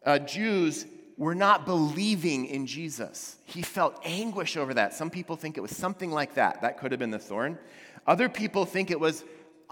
uh, 0.06 0.20
Jews 0.20 0.86
were 1.18 1.36
not 1.36 1.66
believing 1.66 2.46
in 2.46 2.68
Jesus. 2.68 3.38
He 3.46 3.62
felt 3.62 4.02
anguish 4.04 4.58
over 4.58 4.74
that. 4.74 4.94
Some 4.94 5.10
people 5.10 5.38
think 5.38 5.58
it 5.58 5.62
was 5.62 5.76
something 5.76 6.12
like 6.12 6.34
that. 6.34 6.62
That 6.62 6.78
could 6.78 6.92
have 6.92 7.00
been 7.00 7.12
the 7.12 7.20
thorn. 7.20 7.58
Other 8.06 8.28
people 8.28 8.66
think 8.66 8.92
it 8.92 9.00
was 9.00 9.24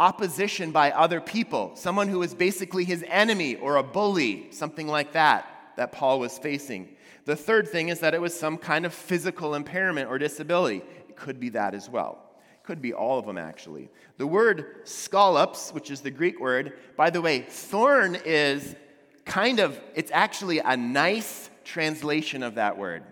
opposition 0.01 0.71
by 0.71 0.89
other 0.89 1.21
people, 1.21 1.71
someone 1.75 2.07
who 2.07 2.17
was 2.17 2.33
basically 2.33 2.83
his 2.83 3.05
enemy 3.07 3.55
or 3.57 3.75
a 3.75 3.83
bully, 3.83 4.47
something 4.49 4.87
like 4.87 5.11
that, 5.11 5.47
that 5.77 5.91
Paul 5.91 6.19
was 6.19 6.39
facing. 6.39 6.89
The 7.25 7.35
third 7.35 7.67
thing 7.67 7.89
is 7.89 7.99
that 7.99 8.15
it 8.15 8.19
was 8.19 8.37
some 8.37 8.57
kind 8.57 8.87
of 8.87 8.95
physical 8.95 9.53
impairment 9.53 10.09
or 10.09 10.17
disability. 10.17 10.81
It 11.07 11.15
could 11.15 11.39
be 11.39 11.49
that 11.49 11.75
as 11.75 11.87
well. 11.87 12.17
It 12.51 12.63
could 12.63 12.81
be 12.81 12.93
all 12.93 13.19
of 13.19 13.27
them, 13.27 13.37
actually. 13.37 13.91
The 14.17 14.25
word 14.25 14.85
skolops, 14.85 15.71
which 15.71 15.91
is 15.91 16.01
the 16.01 16.09
Greek 16.09 16.39
word, 16.39 16.73
by 16.97 17.11
the 17.11 17.21
way, 17.21 17.41
thorn 17.41 18.17
is 18.25 18.75
kind 19.23 19.59
of, 19.59 19.79
it's 19.93 20.09
actually 20.11 20.57
a 20.57 20.75
nice 20.75 21.51
translation 21.63 22.41
of 22.41 22.55
that 22.55 22.75
word 22.75 23.03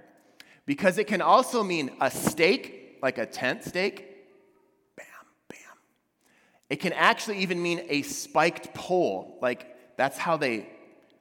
because 0.65 0.97
it 0.97 1.05
can 1.05 1.21
also 1.21 1.63
mean 1.63 1.91
a 2.01 2.09
stake, 2.09 2.97
like 3.03 3.19
a 3.19 3.27
tent 3.27 3.63
stake, 3.63 4.08
it 6.69 6.77
can 6.77 6.93
actually 6.93 7.39
even 7.39 7.61
mean 7.61 7.81
a 7.89 8.03
spiked 8.03 8.73
pole. 8.73 9.37
Like, 9.41 9.97
that's 9.97 10.17
how 10.17 10.37
they, 10.37 10.69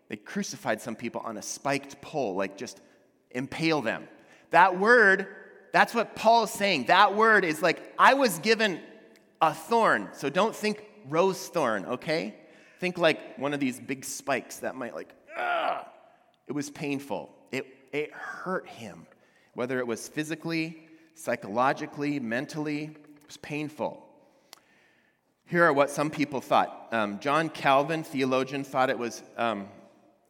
they 0.08 0.16
crucified 0.16 0.80
some 0.80 0.94
people 0.94 1.22
on 1.24 1.36
a 1.36 1.42
spiked 1.42 2.00
pole, 2.00 2.34
like 2.34 2.56
just 2.56 2.80
impale 3.30 3.80
them. 3.80 4.06
That 4.50 4.78
word, 4.78 5.26
that's 5.72 5.94
what 5.94 6.14
Paul 6.14 6.44
is 6.44 6.50
saying. 6.50 6.84
That 6.84 7.14
word 7.14 7.44
is 7.44 7.62
like, 7.62 7.94
I 7.98 8.14
was 8.14 8.38
given 8.38 8.80
a 9.40 9.54
thorn. 9.54 10.08
So 10.12 10.28
don't 10.28 10.54
think 10.54 10.84
rose 11.08 11.48
thorn, 11.48 11.84
okay? 11.86 12.34
Think 12.78 12.98
like 12.98 13.38
one 13.38 13.54
of 13.54 13.60
these 13.60 13.80
big 13.80 14.04
spikes 14.04 14.58
that 14.58 14.76
might, 14.76 14.94
like, 14.94 15.14
ah! 15.36 15.86
It 16.46 16.52
was 16.52 16.70
painful. 16.70 17.30
It, 17.52 17.66
it 17.92 18.12
hurt 18.12 18.66
him, 18.68 19.06
whether 19.54 19.78
it 19.78 19.86
was 19.86 20.08
physically, 20.08 20.88
psychologically, 21.14 22.20
mentally, 22.20 22.84
it 22.84 23.26
was 23.26 23.36
painful. 23.38 24.07
Here 25.50 25.64
are 25.64 25.72
what 25.72 25.88
some 25.88 26.10
people 26.10 26.42
thought. 26.42 26.88
Um, 26.92 27.20
John 27.20 27.48
Calvin, 27.48 28.04
theologian, 28.04 28.64
thought 28.64 28.90
it 28.90 28.98
was 28.98 29.22
um, 29.38 29.66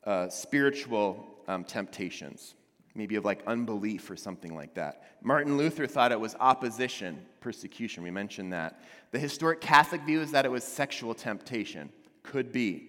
uh, 0.05 0.29
spiritual 0.29 1.27
um, 1.49 1.65
temptations, 1.65 2.55
maybe 2.95 3.17
of 3.17 3.25
like 3.25 3.43
unbelief 3.45 4.09
or 4.13 4.17
something 4.17 4.55
like 4.55 4.75
that. 4.75 5.17
Martin 5.21 5.57
Luther 5.57 5.89
thought 5.89 6.13
it 6.13 6.21
was 6.21 6.37
opposition, 6.39 7.27
persecution. 7.41 8.05
We 8.05 8.13
mentioned 8.13 8.53
that. 8.53 8.81
The 9.11 9.19
historic 9.19 9.61
Catholic 9.61 10.03
view 10.03 10.21
is 10.21 10.31
that 10.31 10.45
it 10.45 10.53
was 10.53 10.63
sexual 10.63 11.15
temptation. 11.15 11.91
Could 12.23 12.53
be. 12.53 12.89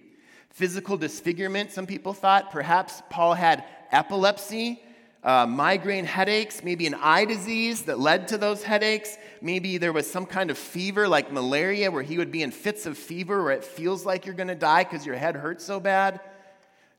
Physical 0.50 0.96
disfigurement, 0.96 1.72
some 1.72 1.84
people 1.84 2.12
thought. 2.12 2.52
Perhaps 2.52 3.02
Paul 3.10 3.34
had 3.34 3.64
epilepsy 3.90 4.80
uh, 5.22 5.46
migraine 5.46 6.06
headaches, 6.06 6.64
maybe 6.64 6.86
an 6.86 6.94
eye 6.94 7.24
disease 7.24 7.82
that 7.82 7.98
led 7.98 8.28
to 8.28 8.38
those 8.38 8.62
headaches. 8.62 9.18
Maybe 9.42 9.76
there 9.76 9.92
was 9.92 10.10
some 10.10 10.24
kind 10.24 10.50
of 10.50 10.56
fever 10.56 11.06
like 11.06 11.30
malaria 11.30 11.90
where 11.90 12.02
he 12.02 12.16
would 12.16 12.32
be 12.32 12.42
in 12.42 12.50
fits 12.50 12.86
of 12.86 12.96
fever 12.96 13.42
where 13.42 13.52
it 13.52 13.64
feels 13.64 14.06
like 14.06 14.24
you're 14.24 14.34
going 14.34 14.48
to 14.48 14.54
die 14.54 14.84
because 14.84 15.04
your 15.04 15.16
head 15.16 15.36
hurts 15.36 15.64
so 15.64 15.78
bad. 15.78 16.20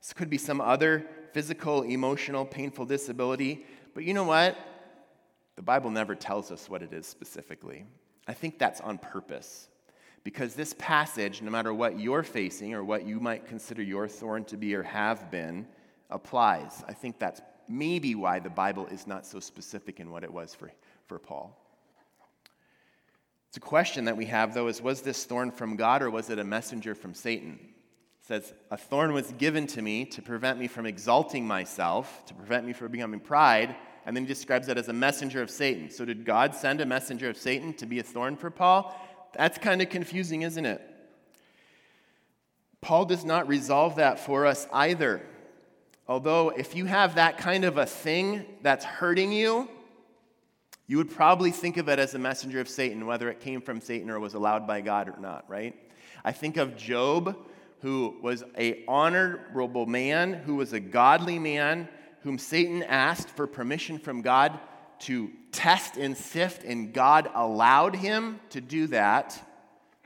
This 0.00 0.12
could 0.12 0.30
be 0.30 0.38
some 0.38 0.60
other 0.60 1.04
physical, 1.32 1.82
emotional, 1.82 2.44
painful 2.44 2.86
disability. 2.86 3.66
But 3.94 4.04
you 4.04 4.14
know 4.14 4.24
what? 4.24 4.56
The 5.56 5.62
Bible 5.62 5.90
never 5.90 6.14
tells 6.14 6.50
us 6.50 6.68
what 6.68 6.82
it 6.82 6.92
is 6.92 7.06
specifically. 7.06 7.84
I 8.28 8.34
think 8.34 8.58
that's 8.58 8.80
on 8.80 8.98
purpose. 8.98 9.68
Because 10.24 10.54
this 10.54 10.74
passage, 10.78 11.42
no 11.42 11.50
matter 11.50 11.74
what 11.74 11.98
you're 11.98 12.22
facing 12.22 12.74
or 12.74 12.84
what 12.84 13.04
you 13.04 13.18
might 13.18 13.46
consider 13.46 13.82
your 13.82 14.06
thorn 14.06 14.44
to 14.44 14.56
be 14.56 14.74
or 14.76 14.84
have 14.84 15.30
been, 15.32 15.66
applies. 16.10 16.84
I 16.86 16.92
think 16.92 17.18
that's 17.18 17.40
maybe 17.72 18.14
why 18.14 18.38
the 18.38 18.50
Bible 18.50 18.86
is 18.86 19.06
not 19.06 19.26
so 19.26 19.40
specific 19.40 20.00
in 20.00 20.10
what 20.10 20.24
it 20.24 20.32
was 20.32 20.54
for, 20.54 20.70
for 21.06 21.18
Paul. 21.18 21.58
It's 23.48 23.56
a 23.56 23.60
question 23.60 24.06
that 24.06 24.16
we 24.16 24.26
have, 24.26 24.54
though, 24.54 24.68
is 24.68 24.80
was 24.80 25.02
this 25.02 25.24
thorn 25.24 25.50
from 25.50 25.76
God 25.76 26.02
or 26.02 26.10
was 26.10 26.30
it 26.30 26.38
a 26.38 26.44
messenger 26.44 26.94
from 26.94 27.12
Satan? 27.12 27.58
It 27.60 28.26
says, 28.26 28.54
A 28.70 28.76
thorn 28.76 29.12
was 29.12 29.30
given 29.32 29.66
to 29.68 29.82
me 29.82 30.04
to 30.06 30.22
prevent 30.22 30.58
me 30.58 30.68
from 30.68 30.86
exalting 30.86 31.46
myself, 31.46 32.24
to 32.26 32.34
prevent 32.34 32.66
me 32.66 32.72
from 32.72 32.92
becoming 32.92 33.20
pride. 33.20 33.76
And 34.06 34.16
then 34.16 34.24
he 34.24 34.28
describes 34.28 34.68
it 34.68 34.78
as 34.78 34.88
a 34.88 34.92
messenger 34.92 35.42
of 35.42 35.50
Satan. 35.50 35.90
So, 35.90 36.04
did 36.04 36.24
God 36.24 36.54
send 36.54 36.80
a 36.80 36.86
messenger 36.86 37.28
of 37.28 37.36
Satan 37.36 37.74
to 37.74 37.86
be 37.86 37.98
a 37.98 38.02
thorn 38.02 38.36
for 38.36 38.50
Paul? 38.50 38.98
That's 39.34 39.58
kind 39.58 39.82
of 39.82 39.90
confusing, 39.90 40.42
isn't 40.42 40.64
it? 40.64 40.80
Paul 42.80 43.04
does 43.04 43.24
not 43.24 43.48
resolve 43.48 43.96
that 43.96 44.18
for 44.18 44.46
us 44.46 44.66
either. 44.72 45.22
Although, 46.08 46.50
if 46.50 46.74
you 46.74 46.86
have 46.86 47.14
that 47.14 47.38
kind 47.38 47.64
of 47.64 47.78
a 47.78 47.86
thing 47.86 48.44
that's 48.62 48.84
hurting 48.84 49.32
you, 49.32 49.68
you 50.86 50.96
would 50.98 51.10
probably 51.10 51.52
think 51.52 51.76
of 51.76 51.88
it 51.88 51.98
as 51.98 52.14
a 52.14 52.18
messenger 52.18 52.60
of 52.60 52.68
Satan, 52.68 53.06
whether 53.06 53.30
it 53.30 53.40
came 53.40 53.60
from 53.60 53.80
Satan 53.80 54.10
or 54.10 54.18
was 54.18 54.34
allowed 54.34 54.66
by 54.66 54.80
God 54.80 55.08
or 55.08 55.18
not, 55.20 55.48
right? 55.48 55.74
I 56.24 56.32
think 56.32 56.56
of 56.56 56.76
Job, 56.76 57.36
who 57.80 58.16
was 58.20 58.44
a 58.58 58.84
honorable 58.86 59.86
man, 59.86 60.32
who 60.32 60.56
was 60.56 60.72
a 60.72 60.80
godly 60.80 61.38
man, 61.38 61.88
whom 62.22 62.38
Satan 62.38 62.82
asked 62.82 63.28
for 63.28 63.46
permission 63.46 63.98
from 63.98 64.22
God 64.22 64.58
to 65.00 65.30
test 65.50 65.96
and 65.96 66.16
sift, 66.16 66.64
and 66.64 66.92
God 66.92 67.30
allowed 67.34 67.96
him 67.96 68.40
to 68.50 68.60
do 68.60 68.86
that. 68.88 69.40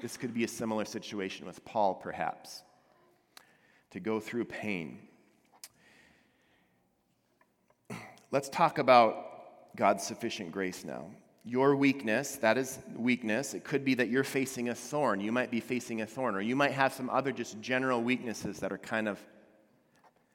This 0.01 0.17
could 0.17 0.35
be 0.35 0.45
a 0.45 0.49
similar 0.49 0.85
situation 0.85 1.47
with 1.47 1.65
Paul, 1.65 1.95
perhaps, 1.95 2.63
to 3.91 4.01
go 4.01 4.21
through 4.21 4.45
pain. 4.45 4.99
Let's 8.33 8.49
talk 8.49 8.79
about 8.79 9.77
God's 9.77 10.03
sufficient 10.03 10.51
grace 10.51 10.85
now. 10.85 11.07
Your 11.45 11.77
weakness, 11.77 12.37
that 12.37 12.59
is 12.59 12.81
weakness. 12.97 13.55
It 13.55 13.63
could 13.63 13.85
be 13.85 13.95
that 13.95 14.09
you're 14.09 14.25
facing 14.25 14.71
a 14.71 14.75
thorn. 14.75 15.21
You 15.21 15.31
might 15.31 15.51
be 15.51 15.61
facing 15.61 16.01
a 16.01 16.07
thorn, 16.07 16.35
or 16.35 16.41
you 16.41 16.57
might 16.57 16.73
have 16.73 16.93
some 16.93 17.09
other 17.09 17.31
just 17.31 17.61
general 17.61 18.03
weaknesses 18.03 18.59
that 18.61 18.73
are 18.73 18.79
kind 18.79 19.07
of, 19.07 19.21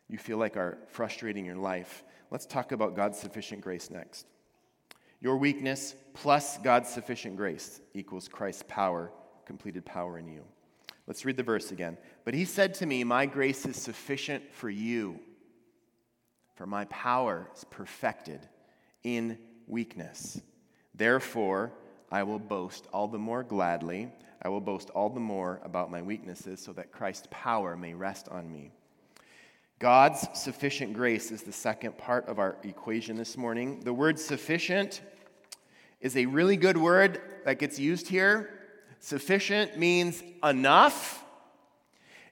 you 0.08 0.18
feel 0.18 0.38
like 0.38 0.56
are 0.56 0.78
frustrating 0.88 1.46
your 1.46 1.58
life. 1.58 2.06
Let's 2.30 2.46
talk 2.46 2.72
about 2.72 2.96
God's 2.96 3.20
sufficient 3.20 3.60
grace 3.60 3.90
next. 3.92 4.26
Your 5.20 5.36
weakness 5.36 5.96
plus 6.14 6.58
God's 6.60 6.90
sufficient 6.90 7.36
grace 7.36 7.82
equals 7.94 8.30
Christ's 8.30 8.64
power, 8.70 9.12
completed 9.46 9.86
power 9.86 10.18
in 10.18 10.30
you. 10.30 10.46
Let's 11.08 11.26
read 11.26 11.36
the 11.36 11.44
verse 11.44 11.72
again. 11.72 11.98
But 12.24 12.36
he 12.36 12.46
said 12.46 12.74
to 12.76 12.86
me, 12.86 13.04
My 13.04 13.26
grace 13.26 13.66
is 13.66 13.76
sufficient 13.76 14.54
for 14.54 14.70
you 14.70 15.20
for 16.62 16.68
my 16.68 16.86
power 16.86 17.50
is 17.56 17.64
perfected 17.64 18.40
in 19.04 19.36
weakness. 19.66 20.40
Therefore, 20.94 21.72
I 22.12 22.22
will 22.22 22.38
boast 22.38 22.86
all 22.94 23.08
the 23.08 23.18
more 23.18 23.42
gladly. 23.42 24.12
I 24.44 24.50
will 24.50 24.62
boast 24.62 24.92
all 24.92 25.10
the 25.10 25.20
more 25.20 25.60
about 25.64 25.90
my 25.90 26.04
weaknesses 26.04 26.60
so 26.60 26.72
that 26.74 26.92
Christ's 26.92 27.28
power 27.32 27.76
may 27.76 27.96
rest 27.96 28.30
on 28.30 28.54
me. 28.54 28.70
God's 29.80 30.28
sufficient 30.40 30.94
grace 30.94 31.32
is 31.32 31.42
the 31.42 31.52
second 31.52 31.98
part 31.98 32.28
of 32.28 32.38
our 32.38 32.58
equation 32.62 33.16
this 33.16 33.38
morning. 33.38 33.80
The 33.80 33.92
word 33.92 34.20
sufficient 34.20 35.02
is 36.00 36.16
a 36.16 36.28
really 36.28 36.58
good 36.58 36.78
word 36.78 37.24
that 37.44 37.58
gets 37.58 37.80
used 37.80 38.08
here. 38.08 38.52
Sufficient 39.00 39.80
means 39.80 40.22
enough 40.44 41.26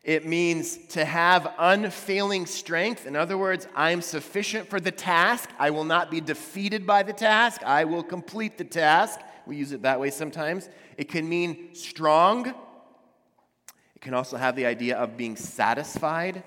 it 0.04 0.26
means 0.26 0.78
to 0.90 1.04
have 1.04 1.54
unfailing 1.58 2.46
strength. 2.46 3.06
In 3.06 3.16
other 3.16 3.38
words, 3.38 3.68
I'm 3.76 4.02
sufficient 4.02 4.70
for 4.70 4.80
the 4.80 4.92
task. 4.92 5.50
I 5.60 5.72
will 5.72 5.84
not 5.84 6.10
be 6.10 6.22
defeated 6.22 6.88
by 6.88 7.04
the 7.04 7.14
task. 7.14 7.64
I 7.64 7.84
will 7.84 8.04
complete 8.04 8.58
the 8.58 8.64
task. 8.64 9.20
We 9.46 9.58
use 9.58 9.72
it 9.72 9.82
that 9.82 10.00
way 10.00 10.10
sometimes. 10.10 10.70
It 10.98 11.10
can 11.10 11.28
mean 11.28 11.76
strong. 11.76 12.48
It 12.48 14.02
can 14.02 14.14
also 14.14 14.38
have 14.38 14.56
the 14.56 14.66
idea 14.66 14.98
of 14.98 15.18
being 15.18 15.36
satisfied 15.36 16.44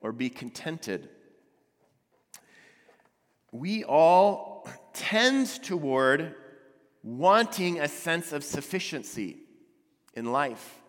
or 0.00 0.12
be 0.12 0.30
contented. 0.30 1.10
We 3.52 3.84
all 3.84 4.66
tend 4.94 5.62
toward 5.62 6.34
wanting 7.02 7.80
a 7.80 7.88
sense 7.88 8.32
of 8.32 8.42
sufficiency 8.42 9.40
in 10.14 10.32
life. 10.32 10.80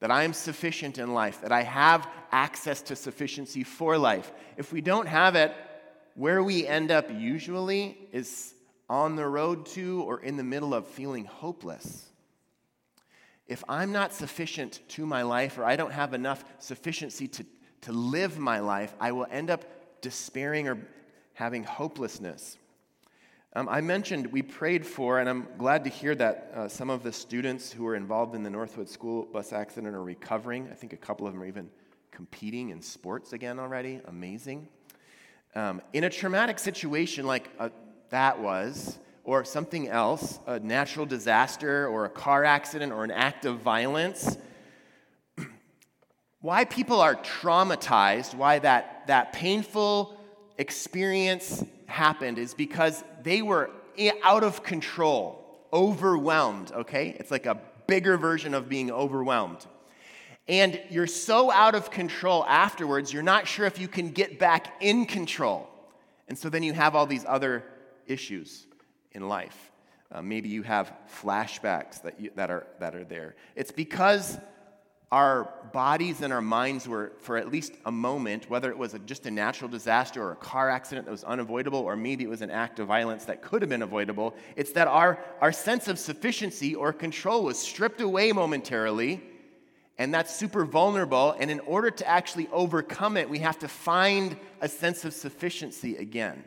That 0.00 0.10
I 0.10 0.24
am 0.24 0.32
sufficient 0.32 0.98
in 0.98 1.14
life, 1.14 1.40
that 1.40 1.52
I 1.52 1.62
have 1.62 2.06
access 2.30 2.82
to 2.82 2.96
sufficiency 2.96 3.64
for 3.64 3.96
life. 3.96 4.30
If 4.56 4.72
we 4.72 4.80
don't 4.80 5.08
have 5.08 5.36
it, 5.36 5.54
where 6.14 6.42
we 6.42 6.66
end 6.66 6.90
up 6.90 7.10
usually 7.10 7.96
is 8.12 8.54
on 8.88 9.16
the 9.16 9.26
road 9.26 9.66
to 9.66 10.02
or 10.02 10.20
in 10.20 10.36
the 10.36 10.44
middle 10.44 10.74
of 10.74 10.86
feeling 10.86 11.24
hopeless. 11.24 12.10
If 13.46 13.62
I'm 13.68 13.92
not 13.92 14.12
sufficient 14.12 14.80
to 14.88 15.06
my 15.06 15.22
life 15.22 15.58
or 15.58 15.64
I 15.64 15.76
don't 15.76 15.92
have 15.92 16.14
enough 16.14 16.44
sufficiency 16.58 17.28
to, 17.28 17.46
to 17.82 17.92
live 17.92 18.38
my 18.38 18.60
life, 18.60 18.94
I 19.00 19.12
will 19.12 19.26
end 19.30 19.50
up 19.50 19.64
despairing 20.00 20.68
or 20.68 20.78
having 21.34 21.64
hopelessness. 21.64 22.56
Um, 23.56 23.70
I 23.70 23.80
mentioned 23.80 24.26
we 24.26 24.42
prayed 24.42 24.84
for, 24.84 25.18
and 25.18 25.30
I'm 25.30 25.48
glad 25.56 25.84
to 25.84 25.88
hear 25.88 26.14
that 26.16 26.52
uh, 26.54 26.68
some 26.68 26.90
of 26.90 27.02
the 27.02 27.10
students 27.10 27.72
who 27.72 27.84
were 27.84 27.96
involved 27.96 28.34
in 28.34 28.42
the 28.42 28.50
Northwood 28.50 28.86
school 28.86 29.24
bus 29.24 29.50
accident 29.50 29.94
are 29.94 30.02
recovering. 30.02 30.68
I 30.70 30.74
think 30.74 30.92
a 30.92 30.98
couple 30.98 31.26
of 31.26 31.32
them 31.32 31.42
are 31.42 31.46
even 31.46 31.70
competing 32.10 32.68
in 32.68 32.82
sports 32.82 33.32
again 33.32 33.58
already. 33.58 34.02
Amazing. 34.08 34.68
Um, 35.54 35.80
in 35.94 36.04
a 36.04 36.10
traumatic 36.10 36.58
situation 36.58 37.26
like 37.26 37.48
uh, 37.58 37.70
that 38.10 38.38
was, 38.38 38.98
or 39.24 39.42
something 39.42 39.88
else, 39.88 40.38
a 40.46 40.60
natural 40.60 41.06
disaster 41.06 41.88
or 41.88 42.04
a 42.04 42.10
car 42.10 42.44
accident 42.44 42.92
or 42.92 43.04
an 43.04 43.10
act 43.10 43.46
of 43.46 43.60
violence, 43.60 44.36
why 46.42 46.66
people 46.66 47.00
are 47.00 47.14
traumatized, 47.14 48.34
why 48.34 48.58
that, 48.58 49.06
that 49.06 49.32
painful 49.32 50.20
experience 50.58 51.64
happened 51.86 52.38
is 52.38 52.54
because 52.54 53.02
they 53.22 53.42
were 53.42 53.70
out 54.22 54.44
of 54.44 54.62
control, 54.62 55.44
overwhelmed, 55.72 56.72
okay? 56.72 57.16
It's 57.18 57.30
like 57.30 57.46
a 57.46 57.58
bigger 57.86 58.16
version 58.16 58.54
of 58.54 58.68
being 58.68 58.90
overwhelmed. 58.90 59.66
And 60.48 60.80
you're 60.90 61.06
so 61.06 61.50
out 61.50 61.74
of 61.74 61.90
control 61.90 62.44
afterwards, 62.46 63.12
you're 63.12 63.22
not 63.22 63.48
sure 63.48 63.66
if 63.66 63.78
you 63.78 63.88
can 63.88 64.10
get 64.10 64.38
back 64.38 64.74
in 64.80 65.06
control. 65.06 65.68
And 66.28 66.38
so 66.38 66.48
then 66.48 66.62
you 66.62 66.72
have 66.72 66.94
all 66.94 67.06
these 67.06 67.24
other 67.26 67.64
issues 68.06 68.66
in 69.12 69.28
life. 69.28 69.72
Uh, 70.12 70.22
maybe 70.22 70.48
you 70.48 70.62
have 70.62 70.92
flashbacks 71.20 72.02
that, 72.02 72.20
you, 72.20 72.30
that, 72.36 72.50
are, 72.50 72.66
that 72.78 72.94
are 72.94 73.04
there. 73.04 73.34
It's 73.56 73.72
because 73.72 74.38
our 75.12 75.48
bodies 75.72 76.20
and 76.20 76.32
our 76.32 76.42
minds 76.42 76.88
were, 76.88 77.12
for 77.20 77.36
at 77.36 77.50
least 77.52 77.72
a 77.84 77.92
moment, 77.92 78.50
whether 78.50 78.70
it 78.70 78.78
was 78.78 78.94
a, 78.94 78.98
just 78.98 79.26
a 79.26 79.30
natural 79.30 79.70
disaster 79.70 80.22
or 80.22 80.32
a 80.32 80.36
car 80.36 80.68
accident 80.68 81.06
that 81.06 81.12
was 81.12 81.22
unavoidable, 81.22 81.78
or 81.78 81.94
maybe 81.94 82.24
it 82.24 82.30
was 82.30 82.42
an 82.42 82.50
act 82.50 82.80
of 82.80 82.88
violence 82.88 83.24
that 83.26 83.40
could 83.40 83.62
have 83.62 83.68
been 83.68 83.82
avoidable, 83.82 84.34
it's 84.56 84.72
that 84.72 84.88
our, 84.88 85.18
our 85.40 85.52
sense 85.52 85.86
of 85.86 85.98
sufficiency 85.98 86.74
or 86.74 86.92
control 86.92 87.44
was 87.44 87.58
stripped 87.58 88.00
away 88.00 88.32
momentarily, 88.32 89.22
and 89.96 90.12
that's 90.12 90.34
super 90.34 90.64
vulnerable. 90.64 91.36
And 91.38 91.50
in 91.50 91.60
order 91.60 91.90
to 91.90 92.08
actually 92.08 92.48
overcome 92.52 93.16
it, 93.16 93.30
we 93.30 93.38
have 93.38 93.58
to 93.60 93.68
find 93.68 94.36
a 94.60 94.68
sense 94.68 95.04
of 95.04 95.14
sufficiency 95.14 95.96
again. 95.96 96.42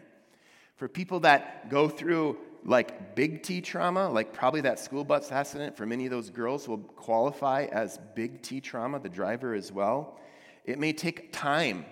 For 0.75 0.87
people 0.87 1.21
that 1.21 1.69
go 1.69 1.87
through 1.87 2.37
like 2.65 3.15
big 3.15 3.43
T 3.43 3.61
trauma, 3.61 4.09
like 4.09 4.33
probably 4.33 4.61
that 4.61 4.79
school 4.79 5.03
bus 5.03 5.31
accident 5.31 5.75
for 5.77 5.85
many 5.85 6.05
of 6.05 6.11
those 6.11 6.29
girls 6.29 6.67
will 6.67 6.77
qualify 6.77 7.67
as 7.71 7.99
big 8.15 8.41
T 8.41 8.61
trauma, 8.61 8.99
the 8.99 9.09
driver 9.09 9.53
as 9.53 9.71
well. 9.71 10.19
It 10.65 10.79
may 10.79 10.93
take 10.93 11.31
time. 11.31 11.85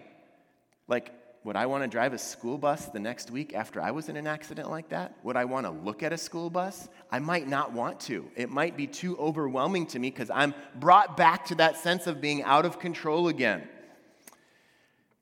Like, 0.87 1.11
would 1.43 1.55
I 1.55 1.65
want 1.65 1.83
to 1.83 1.87
drive 1.87 2.13
a 2.13 2.17
school 2.17 2.57
bus 2.57 2.87
the 2.87 2.99
next 2.99 3.31
week 3.31 3.53
after 3.53 3.81
I 3.81 3.91
was 3.91 4.09
in 4.09 4.17
an 4.17 4.27
accident 4.27 4.69
like 4.69 4.89
that? 4.89 5.15
Would 5.23 5.37
I 5.37 5.45
want 5.45 5.65
to 5.65 5.71
look 5.71 6.03
at 6.03 6.11
a 6.11 6.17
school 6.17 6.49
bus? 6.49 6.89
I 7.09 7.19
might 7.19 7.47
not 7.47 7.71
want 7.71 7.99
to. 8.01 8.29
It 8.35 8.49
might 8.49 8.75
be 8.75 8.85
too 8.85 9.17
overwhelming 9.17 9.87
to 9.87 9.99
me 9.99 10.09
because 10.09 10.29
I'm 10.29 10.53
brought 10.75 11.15
back 11.15 11.45
to 11.45 11.55
that 11.55 11.77
sense 11.77 12.05
of 12.05 12.19
being 12.19 12.43
out 12.43 12.65
of 12.65 12.79
control 12.79 13.29
again. 13.29 13.67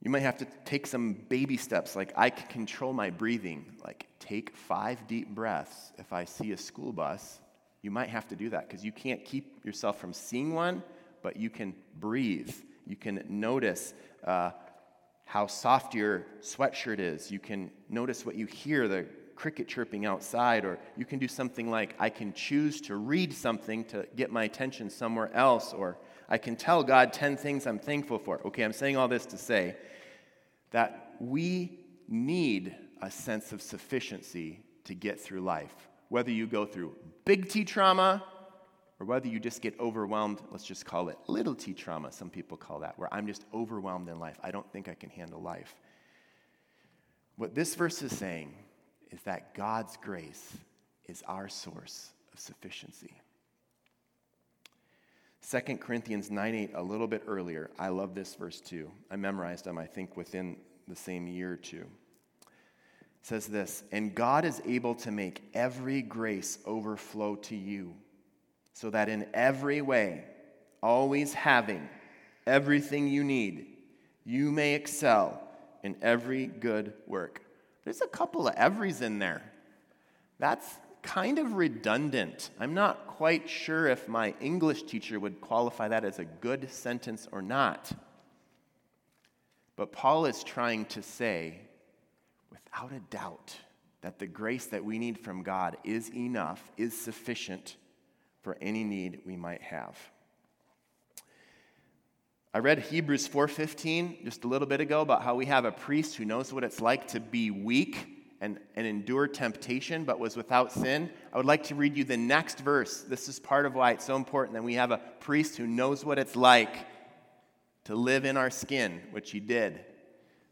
You 0.01 0.09
might 0.11 0.21
have 0.21 0.37
to 0.37 0.47
take 0.65 0.87
some 0.87 1.13
baby 1.13 1.57
steps, 1.57 1.95
like 1.95 2.13
I 2.15 2.29
can 2.29 2.47
control 2.47 2.93
my 2.93 3.09
breathing, 3.09 3.65
like 3.83 4.07
take 4.27 4.55
five 4.55 5.07
deep 5.07 5.33
breaths 5.33 5.91
if 5.97 6.11
I 6.13 6.25
see 6.25 6.51
a 6.51 6.57
school 6.57 6.91
bus. 6.91 7.39
You 7.81 7.91
might 7.91 8.09
have 8.09 8.27
to 8.29 8.35
do 8.35 8.49
that 8.49 8.67
because 8.67 8.83
you 8.83 8.91
can't 8.91 9.23
keep 9.23 9.63
yourself 9.63 9.99
from 9.99 10.13
seeing 10.13 10.53
one, 10.53 10.81
but 11.21 11.37
you 11.37 11.49
can 11.49 11.75
breathe. 11.99 12.53
You 12.87 12.95
can 12.95 13.23
notice 13.29 13.93
uh, 14.23 14.51
how 15.25 15.47
soft 15.47 15.93
your 15.93 16.25
sweatshirt 16.41 16.99
is. 16.99 17.29
You 17.29 17.39
can 17.39 17.71
notice 17.89 18.25
what 18.25 18.35
you 18.35 18.47
hear, 18.47 18.87
the 18.87 19.05
cricket 19.35 19.67
chirping 19.67 20.05
outside, 20.05 20.65
or 20.65 20.79
you 20.95 21.05
can 21.05 21.19
do 21.19 21.27
something 21.27 21.69
like 21.69 21.95
I 21.99 22.09
can 22.09 22.33
choose 22.33 22.81
to 22.81 22.95
read 22.95 23.33
something 23.33 23.83
to 23.85 24.07
get 24.15 24.31
my 24.31 24.45
attention 24.45 24.89
somewhere 24.89 25.31
else, 25.33 25.73
or 25.73 25.97
I 26.29 26.37
can 26.37 26.55
tell 26.55 26.83
God 26.83 27.13
10 27.13 27.37
things 27.37 27.67
I'm 27.67 27.79
thankful 27.79 28.17
for. 28.17 28.41
Okay, 28.47 28.63
I'm 28.63 28.73
saying 28.73 28.97
all 28.97 29.07
this 29.07 29.25
to 29.27 29.37
say 29.37 29.75
that 30.71 31.15
we 31.19 31.79
need 32.07 32.75
a 33.01 33.11
sense 33.11 33.51
of 33.51 33.61
sufficiency 33.61 34.63
to 34.85 34.93
get 34.95 35.19
through 35.19 35.41
life. 35.41 35.75
Whether 36.09 36.31
you 36.31 36.47
go 36.47 36.65
through 36.65 36.95
big 37.25 37.49
T 37.49 37.65
trauma 37.65 38.23
or 38.99 39.05
whether 39.05 39.27
you 39.27 39.39
just 39.39 39.61
get 39.61 39.77
overwhelmed, 39.79 40.41
let's 40.51 40.63
just 40.63 40.85
call 40.85 41.09
it 41.09 41.17
little 41.27 41.55
t 41.55 41.73
trauma, 41.73 42.11
some 42.11 42.29
people 42.29 42.57
call 42.57 42.79
that, 42.79 42.97
where 42.97 43.13
I'm 43.13 43.27
just 43.27 43.43
overwhelmed 43.53 44.07
in 44.09 44.19
life. 44.19 44.39
I 44.41 44.51
don't 44.51 44.71
think 44.71 44.87
I 44.87 44.93
can 44.93 45.09
handle 45.09 45.41
life. 45.41 45.75
What 47.35 47.53
this 47.53 47.75
verse 47.75 48.01
is 48.01 48.15
saying 48.15 48.53
is 49.11 49.21
that 49.23 49.53
God's 49.53 49.97
grace 49.97 50.53
is 51.07 51.23
our 51.27 51.49
source 51.49 52.11
of 52.33 52.39
sufficiency. 52.39 53.21
2 55.49 55.77
Corinthians 55.77 56.31
9 56.31 56.55
8, 56.55 56.71
a 56.73 56.81
little 56.81 57.07
bit 57.07 57.23
earlier. 57.27 57.69
I 57.77 57.89
love 57.89 58.15
this 58.15 58.33
verse 58.33 58.61
too. 58.61 58.89
I 59.11 59.15
memorized 59.15 59.65
them, 59.65 59.77
I 59.77 59.85
think, 59.85 60.17
within 60.17 60.57
the 60.87 60.95
same 60.95 61.27
year 61.27 61.51
or 61.51 61.57
two. 61.57 61.85
Says 63.25 63.47
this 63.47 63.83
And 63.91 64.13
God 64.13 64.45
is 64.45 64.61
able 64.67 64.93
to 64.95 65.09
make 65.09 65.41
every 65.55 66.03
grace 66.03 66.59
overflow 66.63 67.37
to 67.37 67.55
you, 67.55 67.95
so 68.73 68.91
that 68.91 69.09
in 69.09 69.25
every 69.33 69.81
way, 69.81 70.25
always 70.83 71.33
having 71.33 71.89
everything 72.45 73.07
you 73.07 73.23
need, 73.23 73.65
you 74.25 74.51
may 74.51 74.75
excel 74.75 75.41
in 75.83 75.95
every 76.03 76.45
good 76.45 76.93
work. 77.07 77.41
There's 77.83 78.01
a 78.01 78.07
couple 78.07 78.47
of 78.47 78.53
everys 78.53 79.01
in 79.01 79.17
there. 79.17 79.41
That's 80.37 80.67
kind 81.01 81.39
of 81.39 81.53
redundant. 81.53 82.51
I'm 82.59 82.75
not 82.75 83.07
quite 83.07 83.49
sure 83.49 83.87
if 83.87 84.07
my 84.07 84.35
English 84.39 84.83
teacher 84.83 85.19
would 85.19 85.41
qualify 85.41 85.87
that 85.87 86.05
as 86.05 86.19
a 86.19 86.25
good 86.25 86.71
sentence 86.71 87.27
or 87.31 87.41
not. 87.41 87.91
But 89.75 89.91
Paul 89.91 90.27
is 90.27 90.43
trying 90.43 90.85
to 90.85 91.01
say, 91.01 91.64
without 92.75 92.91
a 92.91 92.99
doubt, 93.09 93.55
that 94.01 94.19
the 94.19 94.27
grace 94.27 94.65
that 94.67 94.83
we 94.83 94.99
need 94.99 95.17
from 95.17 95.43
God 95.43 95.77
is 95.83 96.13
enough, 96.13 96.71
is 96.77 96.99
sufficient 96.99 97.77
for 98.41 98.57
any 98.61 98.83
need 98.83 99.21
we 99.25 99.35
might 99.37 99.61
have. 99.61 99.97
I 102.53 102.59
read 102.59 102.79
Hebrews 102.79 103.27
4:15 103.27 104.23
just 104.23 104.43
a 104.43 104.47
little 104.47 104.67
bit 104.67 104.81
ago 104.81 105.01
about 105.01 105.23
how 105.23 105.35
we 105.35 105.45
have 105.45 105.65
a 105.65 105.71
priest 105.71 106.15
who 106.15 106.25
knows 106.25 106.53
what 106.53 106.63
it's 106.63 106.81
like 106.81 107.07
to 107.09 107.19
be 107.19 107.49
weak 107.49 108.07
and, 108.41 108.59
and 108.75 108.85
endure 108.85 109.27
temptation, 109.27 110.03
but 110.03 110.19
was 110.19 110.35
without 110.35 110.71
sin. 110.71 111.09
I 111.33 111.37
would 111.37 111.45
like 111.45 111.63
to 111.63 111.75
read 111.75 111.97
you 111.97 112.03
the 112.03 112.17
next 112.17 112.59
verse. 112.59 113.01
This 113.01 113.27
is 113.29 113.39
part 113.39 113.65
of 113.65 113.73
why 113.73 113.91
it's 113.91 114.05
so 114.05 114.15
important 114.15 114.53
that 114.53 114.63
we 114.63 114.75
have 114.75 114.91
a 114.91 115.01
priest 115.19 115.57
who 115.57 115.65
knows 115.65 116.05
what 116.05 116.19
it's 116.19 116.35
like 116.35 116.75
to 117.85 117.95
live 117.95 118.25
in 118.25 118.35
our 118.37 118.49
skin, 118.49 119.01
which 119.11 119.31
he 119.31 119.39
did. 119.39 119.79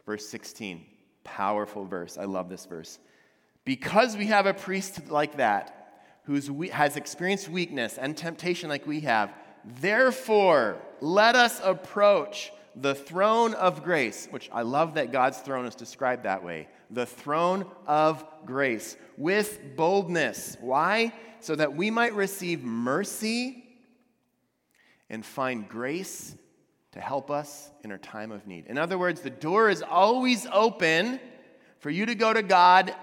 Verse 0.05 0.27
16, 0.27 0.86
powerful 1.23 1.86
verse. 1.86 2.17
I 2.17 2.25
love 2.25 2.49
this 2.49 2.65
verse. 2.65 2.99
Because 3.65 4.17
we 4.17 4.27
have 4.27 4.45
a 4.45 4.53
priest 4.53 5.09
like 5.09 5.38
that, 5.38 5.79
who 6.25 6.36
has 6.67 6.95
experienced 6.95 7.49
weakness 7.49 7.97
and 7.97 8.15
temptation 8.15 8.69
like 8.69 8.88
we 8.88 9.01
have, 9.01 9.33
therefore, 9.81 10.77
let 11.01 11.36
us 11.36 11.59
approach 11.63 12.51
the 12.75 12.95
throne 12.95 13.53
of 13.53 13.83
grace, 13.83 14.27
which 14.31 14.49
I 14.51 14.63
love 14.63 14.95
that 14.95 15.12
God's 15.12 15.38
throne 15.39 15.65
is 15.65 15.75
described 15.75 16.23
that 16.23 16.43
way 16.43 16.67
the 16.89 17.05
throne 17.05 17.65
of 17.88 18.23
grace 18.45 18.95
with 19.17 19.75
boldness. 19.75 20.57
Why? 20.62 21.12
So 21.39 21.55
that 21.55 21.75
we 21.75 21.89
might 21.89 22.13
receive 22.13 22.63
mercy 22.63 23.63
and 25.09 25.25
find 25.25 25.67
grace 25.67 26.36
to 26.93 27.01
help 27.01 27.32
us 27.32 27.71
in 27.84 27.91
our 27.91 27.97
time 27.97 28.32
of 28.32 28.47
need. 28.47 28.67
In 28.67 28.77
other 28.77 28.97
words, 28.97 29.21
the 29.21 29.29
door 29.29 29.69
is 29.69 29.82
always 29.82 30.45
open 30.51 31.19
for 31.79 31.89
you 31.89 32.06
to 32.06 32.15
go 32.15 32.32
to 32.32 32.43
God, 32.43 32.95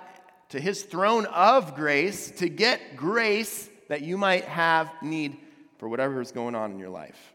to 0.51 0.61
his 0.61 0.83
throne 0.83 1.27
of 1.27 1.75
grace, 1.75 2.31
to 2.33 2.49
get 2.49 2.97
grace 2.97 3.69
that 3.89 4.03
you 4.03 4.17
might 4.17 4.45
have 4.45 4.91
need 5.03 5.37
for 5.79 5.89
whatever 5.89 6.21
is 6.21 6.31
going 6.31 6.55
on 6.55 6.71
in 6.71 6.79
your 6.79 6.89
life. 6.89 7.35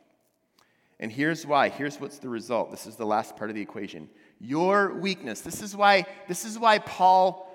And 1.00 1.12
here's 1.12 1.46
why. 1.46 1.68
Here's 1.68 2.00
what's 2.00 2.20
the 2.20 2.30
result. 2.30 2.72
This 2.72 2.88
is 2.88 2.96
the 2.96 3.06
last 3.06 3.36
part 3.36 3.50
of 3.50 3.56
the 3.56 3.62
equation. 3.62 4.10
Your 4.40 4.94
weakness. 4.94 5.42
This 5.42 5.62
is 5.62 5.76
why 5.76 6.06
this 6.30 6.46
is 6.46 6.58
why 6.58 6.80
Paul 6.80 7.52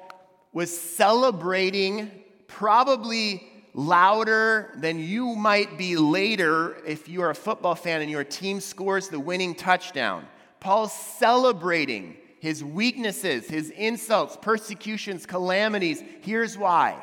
was 0.52 0.78
celebrating 0.78 2.10
probably 2.48 3.49
louder 3.74 4.72
than 4.76 4.98
you 4.98 5.35
might 5.37 5.78
be 5.78 5.96
later 5.96 6.76
if 6.87 7.09
you 7.09 7.22
are 7.22 7.30
a 7.30 7.35
football 7.35 7.74
fan 7.74 8.02
and 8.02 8.11
your 8.11 8.24
team 8.24 8.61
scores 8.61 9.09
the 9.09 9.20
winning 9.20 9.54
touchdown. 9.54 10.26
Paul's 10.59 10.92
celebrating 10.92 12.16
his 12.40 12.64
weaknesses, 12.64 13.46
his 13.48 13.70
insults, 13.70 14.37
persecutions, 14.40 15.26
calamities. 15.26 16.02
Here's 16.22 16.56
why. 16.56 17.02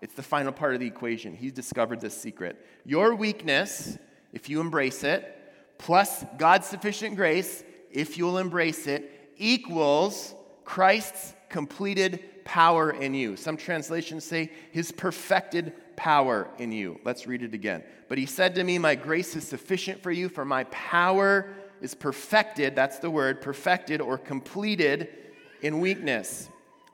It's 0.00 0.14
the 0.14 0.22
final 0.22 0.52
part 0.52 0.74
of 0.74 0.80
the 0.80 0.86
equation. 0.86 1.34
He's 1.34 1.52
discovered 1.52 2.00
this 2.00 2.16
secret. 2.16 2.64
Your 2.84 3.14
weakness, 3.14 3.98
if 4.32 4.48
you 4.48 4.60
embrace 4.60 5.02
it, 5.04 5.36
plus 5.78 6.24
God's 6.38 6.66
sufficient 6.66 7.16
grace, 7.16 7.64
if 7.90 8.16
you'll 8.16 8.38
embrace 8.38 8.86
it, 8.86 9.32
equals 9.36 10.34
Christ's 10.64 11.34
completed 11.48 12.44
power 12.44 12.90
in 12.90 13.14
you. 13.14 13.36
Some 13.36 13.56
translations 13.56 14.24
say 14.24 14.50
his 14.70 14.92
perfected 14.92 15.72
power 15.96 16.48
in 16.58 16.72
you. 16.72 17.00
Let's 17.04 17.26
read 17.26 17.42
it 17.42 17.54
again. 17.54 17.82
But 18.08 18.18
he 18.18 18.26
said 18.26 18.54
to 18.56 18.64
me, 18.64 18.78
My 18.78 18.94
grace 18.94 19.34
is 19.36 19.46
sufficient 19.46 20.02
for 20.02 20.10
you, 20.10 20.28
for 20.28 20.44
my 20.44 20.64
power 20.64 21.52
is 21.80 21.94
perfected, 21.94 22.74
that's 22.74 22.98
the 22.98 23.10
word, 23.10 23.40
perfected 23.40 24.00
or 24.00 24.18
completed 24.18 25.08
in 25.62 25.80
weakness. 25.80 26.48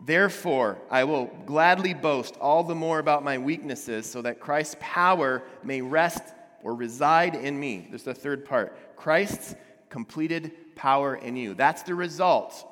Therefore, 0.04 0.78
I 0.90 1.04
will 1.04 1.26
gladly 1.46 1.94
boast 1.94 2.36
all 2.40 2.64
the 2.64 2.74
more 2.74 2.98
about 2.98 3.22
my 3.22 3.38
weaknesses, 3.38 4.10
so 4.10 4.22
that 4.22 4.40
Christ's 4.40 4.76
power 4.80 5.42
may 5.62 5.80
rest 5.80 6.22
or 6.62 6.74
reside 6.74 7.34
in 7.34 7.58
me. 7.58 7.86
There's 7.88 8.02
the 8.02 8.14
third 8.14 8.44
part 8.44 8.96
Christ's 8.96 9.54
completed 9.90 10.52
power 10.74 11.14
in 11.14 11.36
you. 11.36 11.54
That's 11.54 11.82
the 11.82 11.94
result. 11.94 12.66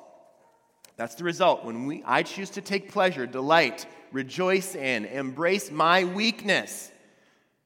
That's 0.97 1.15
the 1.15 1.23
result. 1.23 1.63
When 1.63 1.85
we, 1.85 2.03
I 2.05 2.23
choose 2.23 2.49
to 2.51 2.61
take 2.61 2.91
pleasure, 2.91 3.25
delight, 3.25 3.85
rejoice 4.11 4.75
in, 4.75 5.05
embrace 5.05 5.71
my 5.71 6.03
weakness. 6.03 6.91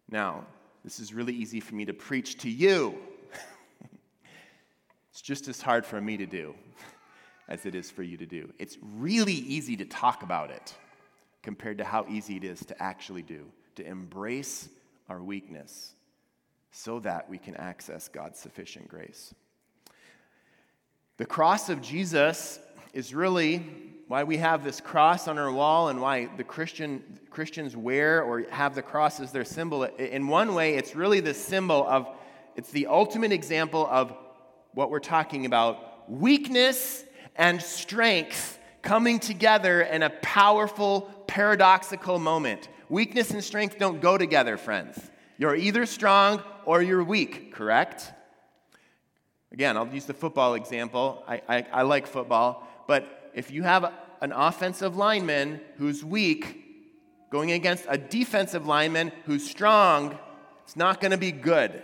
Now, 0.10 0.46
this 0.84 1.00
is 1.00 1.14
really 1.14 1.34
easy 1.34 1.60
for 1.60 1.76
me 1.76 1.86
to 1.86 1.94
preach 1.94 2.38
to 2.40 2.50
you. 2.50 2.96
it's 5.12 5.22
just 5.22 5.48
as 5.48 5.62
hard 5.62 5.86
for 5.86 6.00
me 6.00 6.18
to 6.18 6.26
do 6.26 6.54
as 7.48 7.66
it 7.66 7.76
is 7.76 7.90
for 7.90 8.04
you 8.04 8.18
to 8.18 8.26
do. 8.26 8.54
It's 8.60 8.78
really 8.82 9.34
easy 9.34 9.76
to 9.78 9.86
talk 9.86 10.24
about 10.24 10.52
it 10.52 10.74
compared 11.42 11.78
to 11.80 11.84
how 11.84 12.06
easy 12.10 12.38
it 12.38 12.44
is 12.44 12.66
to 12.66 12.82
actually 12.82 13.22
do, 13.22 13.46
to 13.76 13.86
embrace 13.86 14.70
our 15.10 15.22
weakness 15.22 15.94
so 16.72 17.00
that 17.00 17.30
we 17.30 17.38
can 17.38 17.56
access 17.56 18.08
God's 18.08 18.38
sufficient 18.38 18.88
grace. 18.88 19.34
The 21.18 21.26
cross 21.26 21.70
of 21.70 21.82
Jesus 21.82 22.60
is 22.94 23.14
really 23.14 23.66
why 24.08 24.24
we 24.24 24.38
have 24.38 24.64
this 24.64 24.80
cross 24.80 25.28
on 25.28 25.38
our 25.38 25.52
wall 25.52 25.90
and 25.90 26.00
why 26.00 26.30
the 26.38 26.44
Christian, 26.44 27.04
Christians 27.30 27.76
wear 27.76 28.22
or 28.22 28.44
have 28.52 28.76
the 28.76 28.82
cross 28.82 29.20
as 29.20 29.32
their 29.32 29.46
symbol. 29.46 29.84
In 29.84 30.28
one 30.28 30.54
way, 30.54 30.76
it's 30.76 30.96
really 30.96 31.22
the 31.22 31.34
symbol 31.34 31.86
of, 31.88 32.08
it's 32.56 32.70
the 32.70 32.88
ultimate 32.88 33.32
example 33.32 33.88
of 33.90 34.16
what 34.74 34.92
we're 34.92 35.00
talking 35.00 35.46
about 35.46 36.10
weakness 36.10 37.04
and 37.36 37.62
strength 37.62 38.60
coming 38.84 39.20
together 39.20 39.82
in 39.82 40.04
a 40.04 40.10
powerful, 40.10 41.02
paradoxical 41.26 42.20
moment. 42.20 42.70
Weakness 42.90 43.32
and 43.32 43.44
strength 43.44 43.80
don't 43.80 44.02
go 44.02 44.18
together, 44.18 44.58
friends. 44.58 45.00
You're 45.40 45.56
either 45.56 45.88
strong 45.88 46.44
or 46.66 46.84
you're 46.84 47.04
weak, 47.04 47.54
correct? 47.54 48.12
Again, 49.52 49.78
I'll 49.78 49.88
use 49.88 50.06
the 50.06 50.14
football 50.14 50.54
example. 50.54 51.24
I, 51.28 51.42
I, 51.48 51.66
I 51.72 51.82
like 51.82 52.06
football, 52.06 52.68
but 52.88 53.15
if 53.36 53.52
you 53.52 53.64
have 53.64 53.94
an 54.22 54.32
offensive 54.32 54.96
lineman 54.96 55.60
who's 55.78 56.04
weak 56.04 56.64
going 57.30 57.52
against 57.52 57.86
a 57.90 57.98
defensive 57.98 58.66
lineman 58.66 59.12
who's 59.26 59.48
strong, 59.48 60.18
it's 60.64 60.78
not 60.78 61.02
going 61.02 61.12
to 61.12 61.18
be 61.18 61.34
good. 61.34 61.84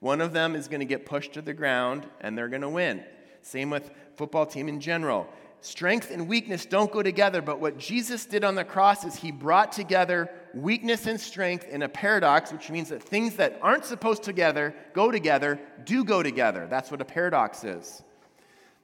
One 0.00 0.20
of 0.20 0.32
them 0.32 0.54
is 0.54 0.68
going 0.68 0.80
to 0.80 0.86
get 0.86 1.06
pushed 1.06 1.32
to 1.32 1.42
the 1.42 1.54
ground 1.54 2.06
and 2.20 2.36
they're 2.36 2.48
going 2.48 2.60
to 2.62 2.68
win. 2.68 3.02
Same 3.42 3.70
with 3.70 3.90
football 4.16 4.44
team 4.44 4.68
in 4.68 4.80
general. 4.80 5.26
Strength 5.62 6.10
and 6.10 6.28
weakness 6.28 6.66
don't 6.66 6.92
go 6.92 7.02
together, 7.02 7.42
but 7.42 7.58
what 7.58 7.78
Jesus 7.78 8.26
did 8.26 8.44
on 8.44 8.54
the 8.54 8.64
cross 8.64 9.04
is 9.04 9.16
he 9.16 9.30
brought 9.30 9.72
together 9.72 10.30
weakness 10.54 11.06
and 11.06 11.20
strength 11.20 11.66
in 11.68 11.82
a 11.82 11.88
paradox, 11.88 12.52
which 12.52 12.70
means 12.70 12.90
that 12.90 13.02
things 13.02 13.36
that 13.36 13.58
aren't 13.62 13.84
supposed 13.84 14.22
to 14.24 14.30
together 14.30 14.74
go 14.92 15.10
together 15.10 15.58
do 15.84 16.04
go 16.04 16.22
together. 16.22 16.66
That's 16.68 16.90
what 16.90 17.00
a 17.00 17.04
paradox 17.04 17.64
is. 17.64 18.02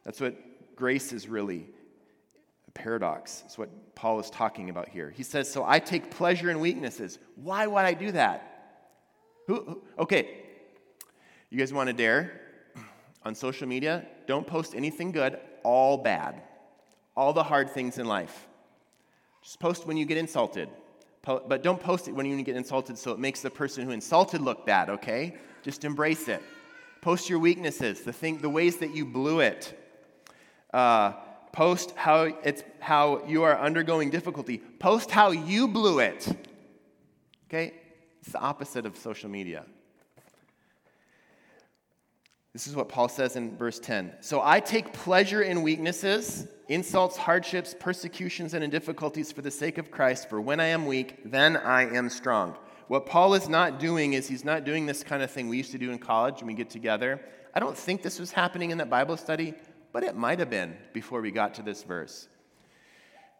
That's 0.04 0.20
what 0.20 0.36
grace 0.76 1.12
is 1.12 1.28
really. 1.28 1.68
A 2.68 2.70
paradox. 2.72 3.42
It's 3.46 3.58
what 3.58 3.70
Paul 3.94 4.20
is 4.20 4.30
talking 4.30 4.70
about 4.70 4.88
here. 4.88 5.10
He 5.10 5.22
says, 5.22 5.50
So 5.50 5.64
I 5.64 5.78
take 5.78 6.10
pleasure 6.10 6.50
in 6.50 6.60
weaknesses. 6.60 7.18
Why 7.34 7.66
would 7.66 7.84
I 7.84 7.94
do 7.94 8.12
that? 8.12 8.52
Who, 9.46 9.54
who 9.54 9.82
okay, 9.98 10.42
you 11.50 11.58
guys 11.58 11.72
want 11.72 11.88
to 11.88 11.92
dare? 11.92 12.40
On 13.24 13.34
social 13.34 13.66
media, 13.66 14.06
don't 14.28 14.46
post 14.46 14.74
anything 14.76 15.10
good, 15.10 15.40
all 15.64 15.96
bad. 15.96 16.42
All 17.16 17.32
the 17.32 17.42
hard 17.42 17.70
things 17.70 17.98
in 17.98 18.06
life. 18.06 18.46
Just 19.42 19.58
post 19.58 19.86
when 19.86 19.96
you 19.96 20.04
get 20.04 20.18
insulted. 20.18 20.68
Po- 21.22 21.42
but 21.48 21.62
don't 21.62 21.80
post 21.80 22.06
it 22.06 22.12
when 22.12 22.26
you 22.26 22.40
get 22.42 22.56
insulted 22.56 22.96
so 22.98 23.10
it 23.10 23.18
makes 23.18 23.40
the 23.40 23.50
person 23.50 23.84
who 23.84 23.90
insulted 23.90 24.40
look 24.40 24.64
bad, 24.64 24.90
okay? 24.90 25.36
Just 25.62 25.84
embrace 25.84 26.28
it. 26.28 26.42
Post 27.00 27.28
your 27.28 27.38
weaknesses, 27.38 28.02
the, 28.02 28.12
thing, 28.12 28.38
the 28.38 28.50
ways 28.50 28.76
that 28.76 28.94
you 28.94 29.04
blew 29.04 29.40
it. 29.40 29.85
Uh, 30.76 31.14
post 31.52 31.92
how, 31.96 32.24
it's, 32.44 32.62
how 32.80 33.24
you 33.26 33.44
are 33.44 33.58
undergoing 33.58 34.10
difficulty. 34.10 34.58
Post 34.58 35.10
how 35.10 35.30
you 35.30 35.66
blew 35.66 36.00
it. 36.00 36.28
Okay? 37.48 37.72
It's 38.20 38.32
the 38.32 38.40
opposite 38.40 38.84
of 38.84 38.94
social 38.94 39.30
media. 39.30 39.64
This 42.52 42.66
is 42.66 42.76
what 42.76 42.90
Paul 42.90 43.08
says 43.08 43.36
in 43.36 43.56
verse 43.56 43.78
10. 43.78 44.16
So 44.20 44.42
I 44.44 44.60
take 44.60 44.92
pleasure 44.92 45.40
in 45.40 45.62
weaknesses, 45.62 46.46
insults, 46.68 47.16
hardships, 47.16 47.74
persecutions, 47.80 48.52
and 48.52 48.62
in 48.62 48.68
difficulties 48.68 49.32
for 49.32 49.40
the 49.40 49.50
sake 49.50 49.78
of 49.78 49.90
Christ, 49.90 50.28
for 50.28 50.42
when 50.42 50.60
I 50.60 50.66
am 50.66 50.84
weak, 50.84 51.22
then 51.24 51.56
I 51.56 51.86
am 51.96 52.10
strong. 52.10 52.54
What 52.88 53.06
Paul 53.06 53.32
is 53.32 53.48
not 53.48 53.80
doing 53.80 54.12
is 54.12 54.28
he's 54.28 54.44
not 54.44 54.64
doing 54.64 54.84
this 54.84 55.02
kind 55.02 55.22
of 55.22 55.30
thing 55.30 55.48
we 55.48 55.56
used 55.56 55.72
to 55.72 55.78
do 55.78 55.90
in 55.90 55.98
college 55.98 56.40
when 56.40 56.48
we 56.48 56.54
get 56.54 56.68
together. 56.68 57.22
I 57.54 57.60
don't 57.60 57.78
think 57.78 58.02
this 58.02 58.20
was 58.20 58.30
happening 58.30 58.72
in 58.72 58.76
that 58.76 58.90
Bible 58.90 59.16
study, 59.16 59.54
but 59.96 60.04
it 60.04 60.14
might 60.14 60.38
have 60.40 60.50
been 60.50 60.76
before 60.92 61.22
we 61.22 61.30
got 61.30 61.54
to 61.54 61.62
this 61.62 61.82
verse. 61.82 62.28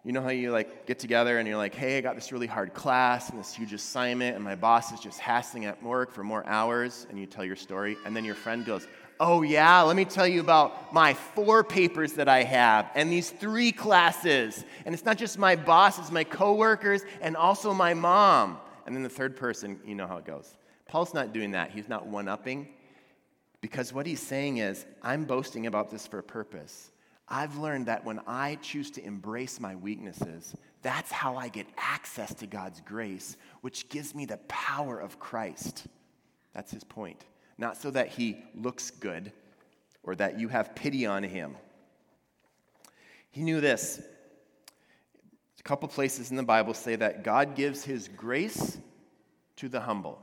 You 0.05 0.13
know 0.13 0.23
how 0.23 0.31
you 0.31 0.53
like 0.53 0.87
get 0.87 0.99
together 0.99 1.39
and 1.39 1.47
you're 1.47 1.59
like, 1.59 1.75
hey, 1.75 1.99
I 1.99 2.01
got 2.01 2.15
this 2.15 2.33
really 2.33 2.47
hard 2.47 2.73
class 2.73 3.29
and 3.29 3.39
this 3.39 3.53
huge 3.53 3.75
assignment, 3.75 4.37
and 4.37 4.43
my 4.43 4.55
boss 4.55 4.91
is 4.91 4.99
just 4.99 5.21
hassling 5.21 5.67
at 5.67 5.83
work 5.83 6.11
for 6.11 6.25
more 6.25 6.47
hours, 6.47 7.07
and 7.11 7.19
you 7.19 7.27
tell 7.27 7.45
your 7.45 7.57
story, 7.57 7.99
and 8.07 8.17
then 8.17 8.25
your 8.25 8.35
friend 8.35 8.65
goes, 8.65 8.89
Oh, 9.21 9.43
yeah, 9.43 9.83
let 9.83 9.97
me 9.97 10.07
tell 10.07 10.27
you 10.27 10.41
about 10.41 10.95
my 10.95 11.13
four 11.13 11.63
papers 11.63 12.15
that 12.15 12.27
I 12.27 12.43
have 12.45 12.91
and 12.95 13.13
these 13.13 13.29
three 13.29 13.71
classes. 13.71 14.65
And 14.87 14.95
it's 14.95 15.05
not 15.05 15.19
just 15.19 15.37
my 15.39 15.57
boss, 15.57 15.99
it's 15.99 16.11
my 16.11 16.25
coworkers 16.25 17.03
and 17.21 17.37
also 17.37 17.75
my 17.75 17.93
mom. 17.93 18.61
And 18.87 18.97
then 18.97 19.03
the 19.03 19.11
third 19.11 19.37
person, 19.37 19.79
you 19.85 19.95
know 19.95 20.07
how 20.07 20.17
it 20.17 20.25
goes. 20.25 20.57
Paul's 20.89 21.13
not 21.13 21.35
doing 21.35 21.51
that. 21.51 21.71
He's 21.71 21.91
not 21.91 22.07
one 22.07 22.29
upping. 22.29 22.69
Because 23.67 23.93
what 23.93 24.07
he's 24.07 24.23
saying 24.23 24.59
is, 24.59 24.87
I'm 25.03 25.25
boasting 25.25 25.67
about 25.67 25.91
this 25.91 26.07
for 26.07 26.21
a 26.21 26.23
purpose. 26.23 26.93
I've 27.29 27.57
learned 27.59 27.87
that 27.87 28.05
when 28.05 28.21
I 28.25 28.59
choose 28.63 28.93
to 28.93 29.05
embrace 29.05 29.59
my 29.59 29.75
weaknesses, 29.75 30.55
that's 30.83 31.11
how 31.11 31.35
I 31.35 31.49
get 31.49 31.67
access 31.77 32.33
to 32.35 32.47
God's 32.47 32.81
grace, 32.83 33.37
which 33.63 33.89
gives 33.89 34.15
me 34.15 34.25
the 34.25 34.37
power 34.47 35.01
of 35.01 35.19
Christ. 35.19 35.87
That's 36.55 36.71
his 36.71 36.85
point 36.85 37.25
not 37.59 37.77
so 37.77 37.91
that 37.91 38.09
he 38.09 38.37
looks 38.55 38.91
good 38.91 39.33
or 40.03 40.15
that 40.15 40.39
you 40.39 40.49
have 40.49 40.75
pity 40.75 41.07
on 41.07 41.23
him. 41.23 41.57
He 43.31 43.43
knew 43.43 43.61
this. 43.61 44.01
A 45.59 45.63
couple 45.63 45.89
places 45.89 46.31
in 46.31 46.37
the 46.37 46.43
Bible 46.43 46.75
say 46.75 46.97
that 46.97 47.25
God 47.25 47.57
gives 47.57 47.83
his 47.83 48.09
grace 48.09 48.79
to 49.57 49.69
the 49.69 49.81
humble. 49.81 50.21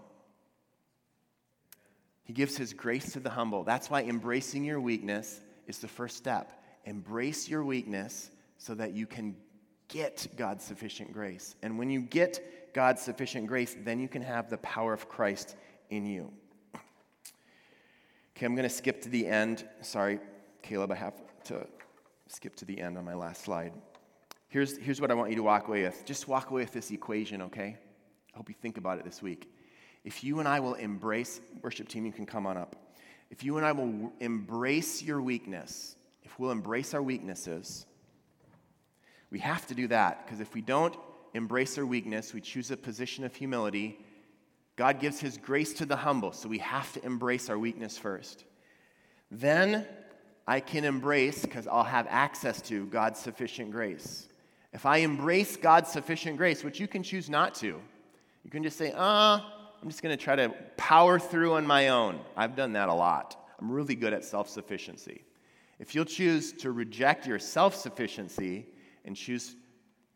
He 2.23 2.33
gives 2.33 2.55
his 2.55 2.73
grace 2.73 3.13
to 3.13 3.19
the 3.19 3.29
humble. 3.29 3.63
That's 3.63 3.89
why 3.89 4.03
embracing 4.03 4.63
your 4.63 4.79
weakness 4.79 5.41
is 5.67 5.79
the 5.79 5.88
first 5.88 6.17
step. 6.17 6.63
Embrace 6.86 7.49
your 7.49 7.63
weakness 7.63 8.31
so 8.57 8.73
that 8.75 8.93
you 8.93 9.05
can 9.05 9.36
get 9.89 10.27
God's 10.38 10.63
sufficient 10.63 11.12
grace. 11.12 11.55
And 11.62 11.77
when 11.77 11.89
you 11.89 12.01
get 12.01 12.73
God's 12.73 13.01
sufficient 13.01 13.47
grace, 13.47 13.75
then 13.83 13.99
you 13.99 14.07
can 14.07 14.21
have 14.21 14.49
the 14.49 14.57
power 14.59 14.93
of 14.93 15.09
Christ 15.09 15.55
in 15.89 16.05
you. 16.05 16.31
Okay, 18.36 18.45
I'm 18.45 18.55
going 18.55 18.67
to 18.67 18.73
skip 18.73 19.01
to 19.03 19.09
the 19.09 19.27
end. 19.27 19.67
Sorry, 19.81 20.19
Caleb, 20.63 20.91
I 20.91 20.95
have 20.95 21.13
to 21.45 21.67
skip 22.27 22.55
to 22.57 22.65
the 22.65 22.79
end 22.79 22.97
on 22.97 23.05
my 23.05 23.13
last 23.13 23.43
slide. 23.43 23.73
Here's, 24.47 24.77
here's 24.77 24.99
what 24.99 25.12
I 25.12 25.13
want 25.13 25.29
you 25.29 25.36
to 25.36 25.43
walk 25.43 25.67
away 25.67 25.83
with. 25.83 26.03
Just 26.05 26.27
walk 26.27 26.49
away 26.49 26.62
with 26.62 26.73
this 26.73 26.89
equation, 26.91 27.41
okay? 27.43 27.77
I 28.33 28.38
hope 28.38 28.49
you 28.49 28.55
think 28.59 28.77
about 28.77 28.97
it 28.97 29.05
this 29.05 29.21
week. 29.21 29.51
If 30.03 30.23
you 30.23 30.39
and 30.39 30.47
I 30.47 30.59
will 30.59 30.73
embrace, 30.73 31.39
worship 31.61 31.87
team, 31.87 32.05
you 32.05 32.11
can 32.11 32.25
come 32.25 32.45
on 32.45 32.57
up. 32.57 32.75
if 33.29 33.43
you 33.43 33.57
and 33.57 33.65
I 33.65 33.71
will 33.71 34.13
embrace 34.19 35.01
your 35.01 35.21
weakness, 35.21 35.95
if 36.23 36.37
we'll 36.37 36.51
embrace 36.51 36.93
our 36.93 37.01
weaknesses, 37.01 37.85
we 39.31 39.39
have 39.39 39.65
to 39.67 39.73
do 39.73 39.87
that 39.87 40.25
because 40.25 40.39
if 40.39 40.53
we 40.53 40.61
don't 40.61 40.95
embrace 41.33 41.77
our 41.77 41.85
weakness, 41.85 42.33
we 42.33 42.41
choose 42.41 42.69
a 42.69 42.77
position 42.77 43.23
of 43.23 43.35
humility. 43.35 43.97
God 44.75 44.99
gives 44.99 45.19
his 45.19 45.37
grace 45.37 45.73
to 45.73 45.85
the 45.85 45.95
humble, 45.95 46.31
so 46.31 46.47
we 46.47 46.59
have 46.59 46.91
to 46.93 47.05
embrace 47.05 47.49
our 47.49 47.57
weakness 47.57 47.97
first. 47.97 48.43
Then 49.31 49.87
I 50.47 50.59
can 50.59 50.83
embrace, 50.83 51.41
because 51.41 51.67
I'll 51.67 51.83
have 51.83 52.05
access 52.09 52.61
to 52.63 52.85
God's 52.87 53.19
sufficient 53.19 53.71
grace. 53.71 54.27
If 54.73 54.85
I 54.85 54.97
embrace 54.97 55.55
God's 55.55 55.91
sufficient 55.91 56.37
grace, 56.37 56.63
which 56.63 56.79
you 56.79 56.87
can 56.87 57.03
choose 57.03 57.29
not 57.29 57.55
to, 57.55 57.79
you 58.43 58.51
can 58.51 58.63
just 58.63 58.77
say, 58.77 58.93
ah, 58.95 59.45
uh, 59.45 59.62
I'm 59.84 59.89
just 59.89 60.02
going 60.02 60.17
to 60.17 60.24
try 60.24 60.38
to 60.38 60.48
power 60.78 61.19
through 61.19 61.56
on 61.56 61.67
my 61.67 61.89
own. 61.89 62.22
I've 62.38 62.56
done 62.56 62.72
that 62.72 62.88
a 62.88 62.93
lot. 62.93 63.36
I'm 63.60 63.69
really 63.69 63.96
good 63.96 64.13
at 64.13 64.24
self 64.24 64.48
sufficiency. 64.48 65.26
If 65.78 65.93
you'll 65.93 66.06
choose 66.06 66.54
to 66.54 66.72
reject 66.72 67.28
your 67.28 67.38
self 67.38 67.76
sufficiency 67.76 68.65
and 69.04 69.13
choose 69.13 69.58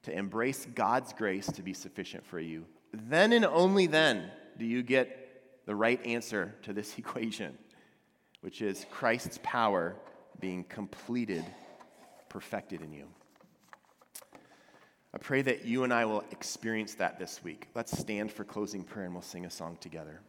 to 0.03 0.17
embrace 0.17 0.65
God's 0.73 1.11
grace 1.11 1.47
to 1.47 1.61
be 1.61 1.73
sufficient 1.73 2.25
for 2.25 2.39
you, 2.39 2.65
then 2.93 3.33
and 3.33 3.43
only 3.43 3.87
then 3.87 4.31
do 4.57 4.65
you 4.65 4.81
get 4.83 5.65
the 5.65 5.75
right 5.75 6.03
answer 6.05 6.55
to 6.61 6.71
this 6.71 6.93
equation, 6.97 7.57
which 8.39 8.61
is 8.61 8.85
Christ's 8.89 9.37
power 9.43 9.97
being 10.39 10.63
completed, 10.63 11.43
perfected 12.29 12.81
in 12.81 12.93
you. 12.93 13.07
I 15.13 15.17
pray 15.17 15.41
that 15.41 15.65
you 15.65 15.83
and 15.83 15.93
I 15.93 16.05
will 16.05 16.23
experience 16.31 16.95
that 16.95 17.17
this 17.17 17.43
week. 17.43 17.67
Let's 17.73 17.97
stand 17.97 18.31
for 18.31 18.43
closing 18.43 18.83
prayer 18.83 19.05
and 19.05 19.13
we'll 19.13 19.21
sing 19.21 19.45
a 19.45 19.49
song 19.49 19.77
together. 19.79 20.19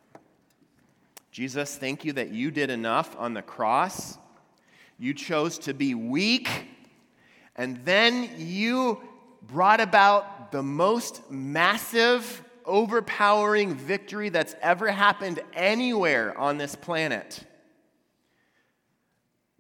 Jesus, 1.31 1.77
thank 1.77 2.05
you 2.05 2.13
that 2.15 2.31
you 2.31 2.51
did 2.51 2.71
enough 2.71 3.17
on 3.19 3.35
the 3.35 3.43
cross. 3.43 4.19
You 4.99 5.15
chose 5.15 5.59
to 5.61 5.75
be 5.75 5.95
weak, 5.95 6.49
and 7.55 7.85
then 7.85 8.31
you 8.39 9.01
brought 9.47 9.81
about 9.81 10.51
the 10.51 10.63
most 10.63 11.31
massive, 11.31 12.43
overpowering 12.65 13.75
victory 13.75 14.29
that's 14.29 14.57
ever 14.61 14.91
happened 14.91 15.41
anywhere 15.53 16.37
on 16.37 16.59
this 16.59 16.75
planet 16.75 17.45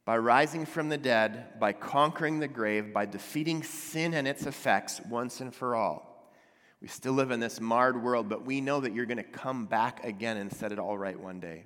by 0.08 0.16
rising 0.16 0.64
from 0.64 0.88
the 0.88 0.96
dead, 0.96 1.60
by 1.60 1.70
conquering 1.70 2.40
the 2.40 2.48
grave, 2.48 2.94
by 2.94 3.04
defeating 3.04 3.62
sin 3.62 4.14
and 4.14 4.26
its 4.26 4.46
effects 4.46 5.02
once 5.10 5.42
and 5.42 5.54
for 5.54 5.74
all. 5.74 6.32
We 6.80 6.88
still 6.88 7.12
live 7.12 7.30
in 7.30 7.40
this 7.40 7.60
marred 7.60 8.02
world, 8.02 8.26
but 8.26 8.46
we 8.46 8.62
know 8.62 8.80
that 8.80 8.94
you're 8.94 9.04
going 9.04 9.18
to 9.18 9.22
come 9.22 9.66
back 9.66 10.02
again 10.06 10.38
and 10.38 10.50
set 10.50 10.72
it 10.72 10.78
all 10.78 10.96
right 10.96 11.20
one 11.20 11.40
day. 11.40 11.64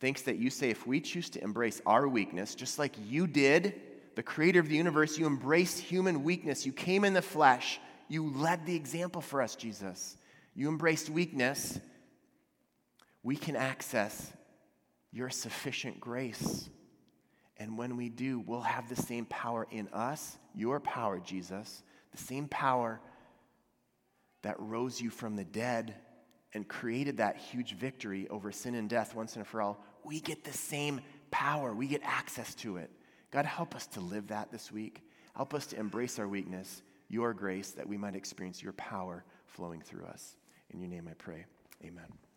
Thanks 0.00 0.22
that 0.22 0.38
you 0.38 0.50
say 0.50 0.70
if 0.70 0.88
we 0.88 1.00
choose 1.00 1.30
to 1.30 1.44
embrace 1.44 1.80
our 1.86 2.08
weakness, 2.08 2.56
just 2.56 2.80
like 2.80 2.96
you 3.06 3.28
did, 3.28 3.80
the 4.16 4.24
creator 4.24 4.58
of 4.58 4.68
the 4.68 4.74
universe, 4.74 5.16
you 5.16 5.28
embraced 5.28 5.78
human 5.78 6.24
weakness. 6.24 6.66
You 6.66 6.72
came 6.72 7.04
in 7.04 7.14
the 7.14 7.22
flesh. 7.22 7.78
You 8.08 8.28
led 8.34 8.66
the 8.66 8.74
example 8.74 9.20
for 9.20 9.40
us, 9.40 9.54
Jesus. 9.54 10.16
You 10.52 10.68
embraced 10.68 11.10
weakness. 11.10 11.78
We 13.22 13.36
can 13.36 13.54
access 13.54 14.32
your 15.12 15.30
sufficient 15.30 16.00
grace. 16.00 16.68
And 17.58 17.76
when 17.76 17.96
we 17.96 18.08
do, 18.08 18.38
we'll 18.40 18.60
have 18.60 18.88
the 18.88 18.96
same 18.96 19.24
power 19.26 19.66
in 19.70 19.88
us, 19.88 20.38
your 20.54 20.78
power, 20.78 21.18
Jesus, 21.18 21.82
the 22.12 22.18
same 22.18 22.48
power 22.48 23.00
that 24.42 24.58
rose 24.60 25.00
you 25.00 25.10
from 25.10 25.34
the 25.34 25.44
dead 25.44 25.94
and 26.54 26.66
created 26.66 27.16
that 27.16 27.36
huge 27.36 27.74
victory 27.74 28.28
over 28.28 28.52
sin 28.52 28.74
and 28.74 28.88
death 28.88 29.14
once 29.14 29.36
and 29.36 29.46
for 29.46 29.60
all. 29.60 29.84
We 30.04 30.20
get 30.20 30.44
the 30.44 30.52
same 30.52 31.00
power, 31.30 31.74
we 31.74 31.88
get 31.88 32.02
access 32.04 32.54
to 32.56 32.76
it. 32.76 32.90
God, 33.30 33.44
help 33.44 33.74
us 33.74 33.86
to 33.88 34.00
live 34.00 34.28
that 34.28 34.50
this 34.50 34.72
week. 34.72 35.02
Help 35.36 35.52
us 35.52 35.66
to 35.66 35.78
embrace 35.78 36.18
our 36.18 36.26
weakness, 36.26 36.82
your 37.08 37.34
grace, 37.34 37.72
that 37.72 37.86
we 37.86 37.96
might 37.96 38.16
experience 38.16 38.62
your 38.62 38.72
power 38.72 39.24
flowing 39.46 39.80
through 39.80 40.04
us. 40.06 40.36
In 40.70 40.80
your 40.80 40.88
name 40.88 41.08
I 41.10 41.14
pray. 41.14 41.44
Amen. 41.84 42.27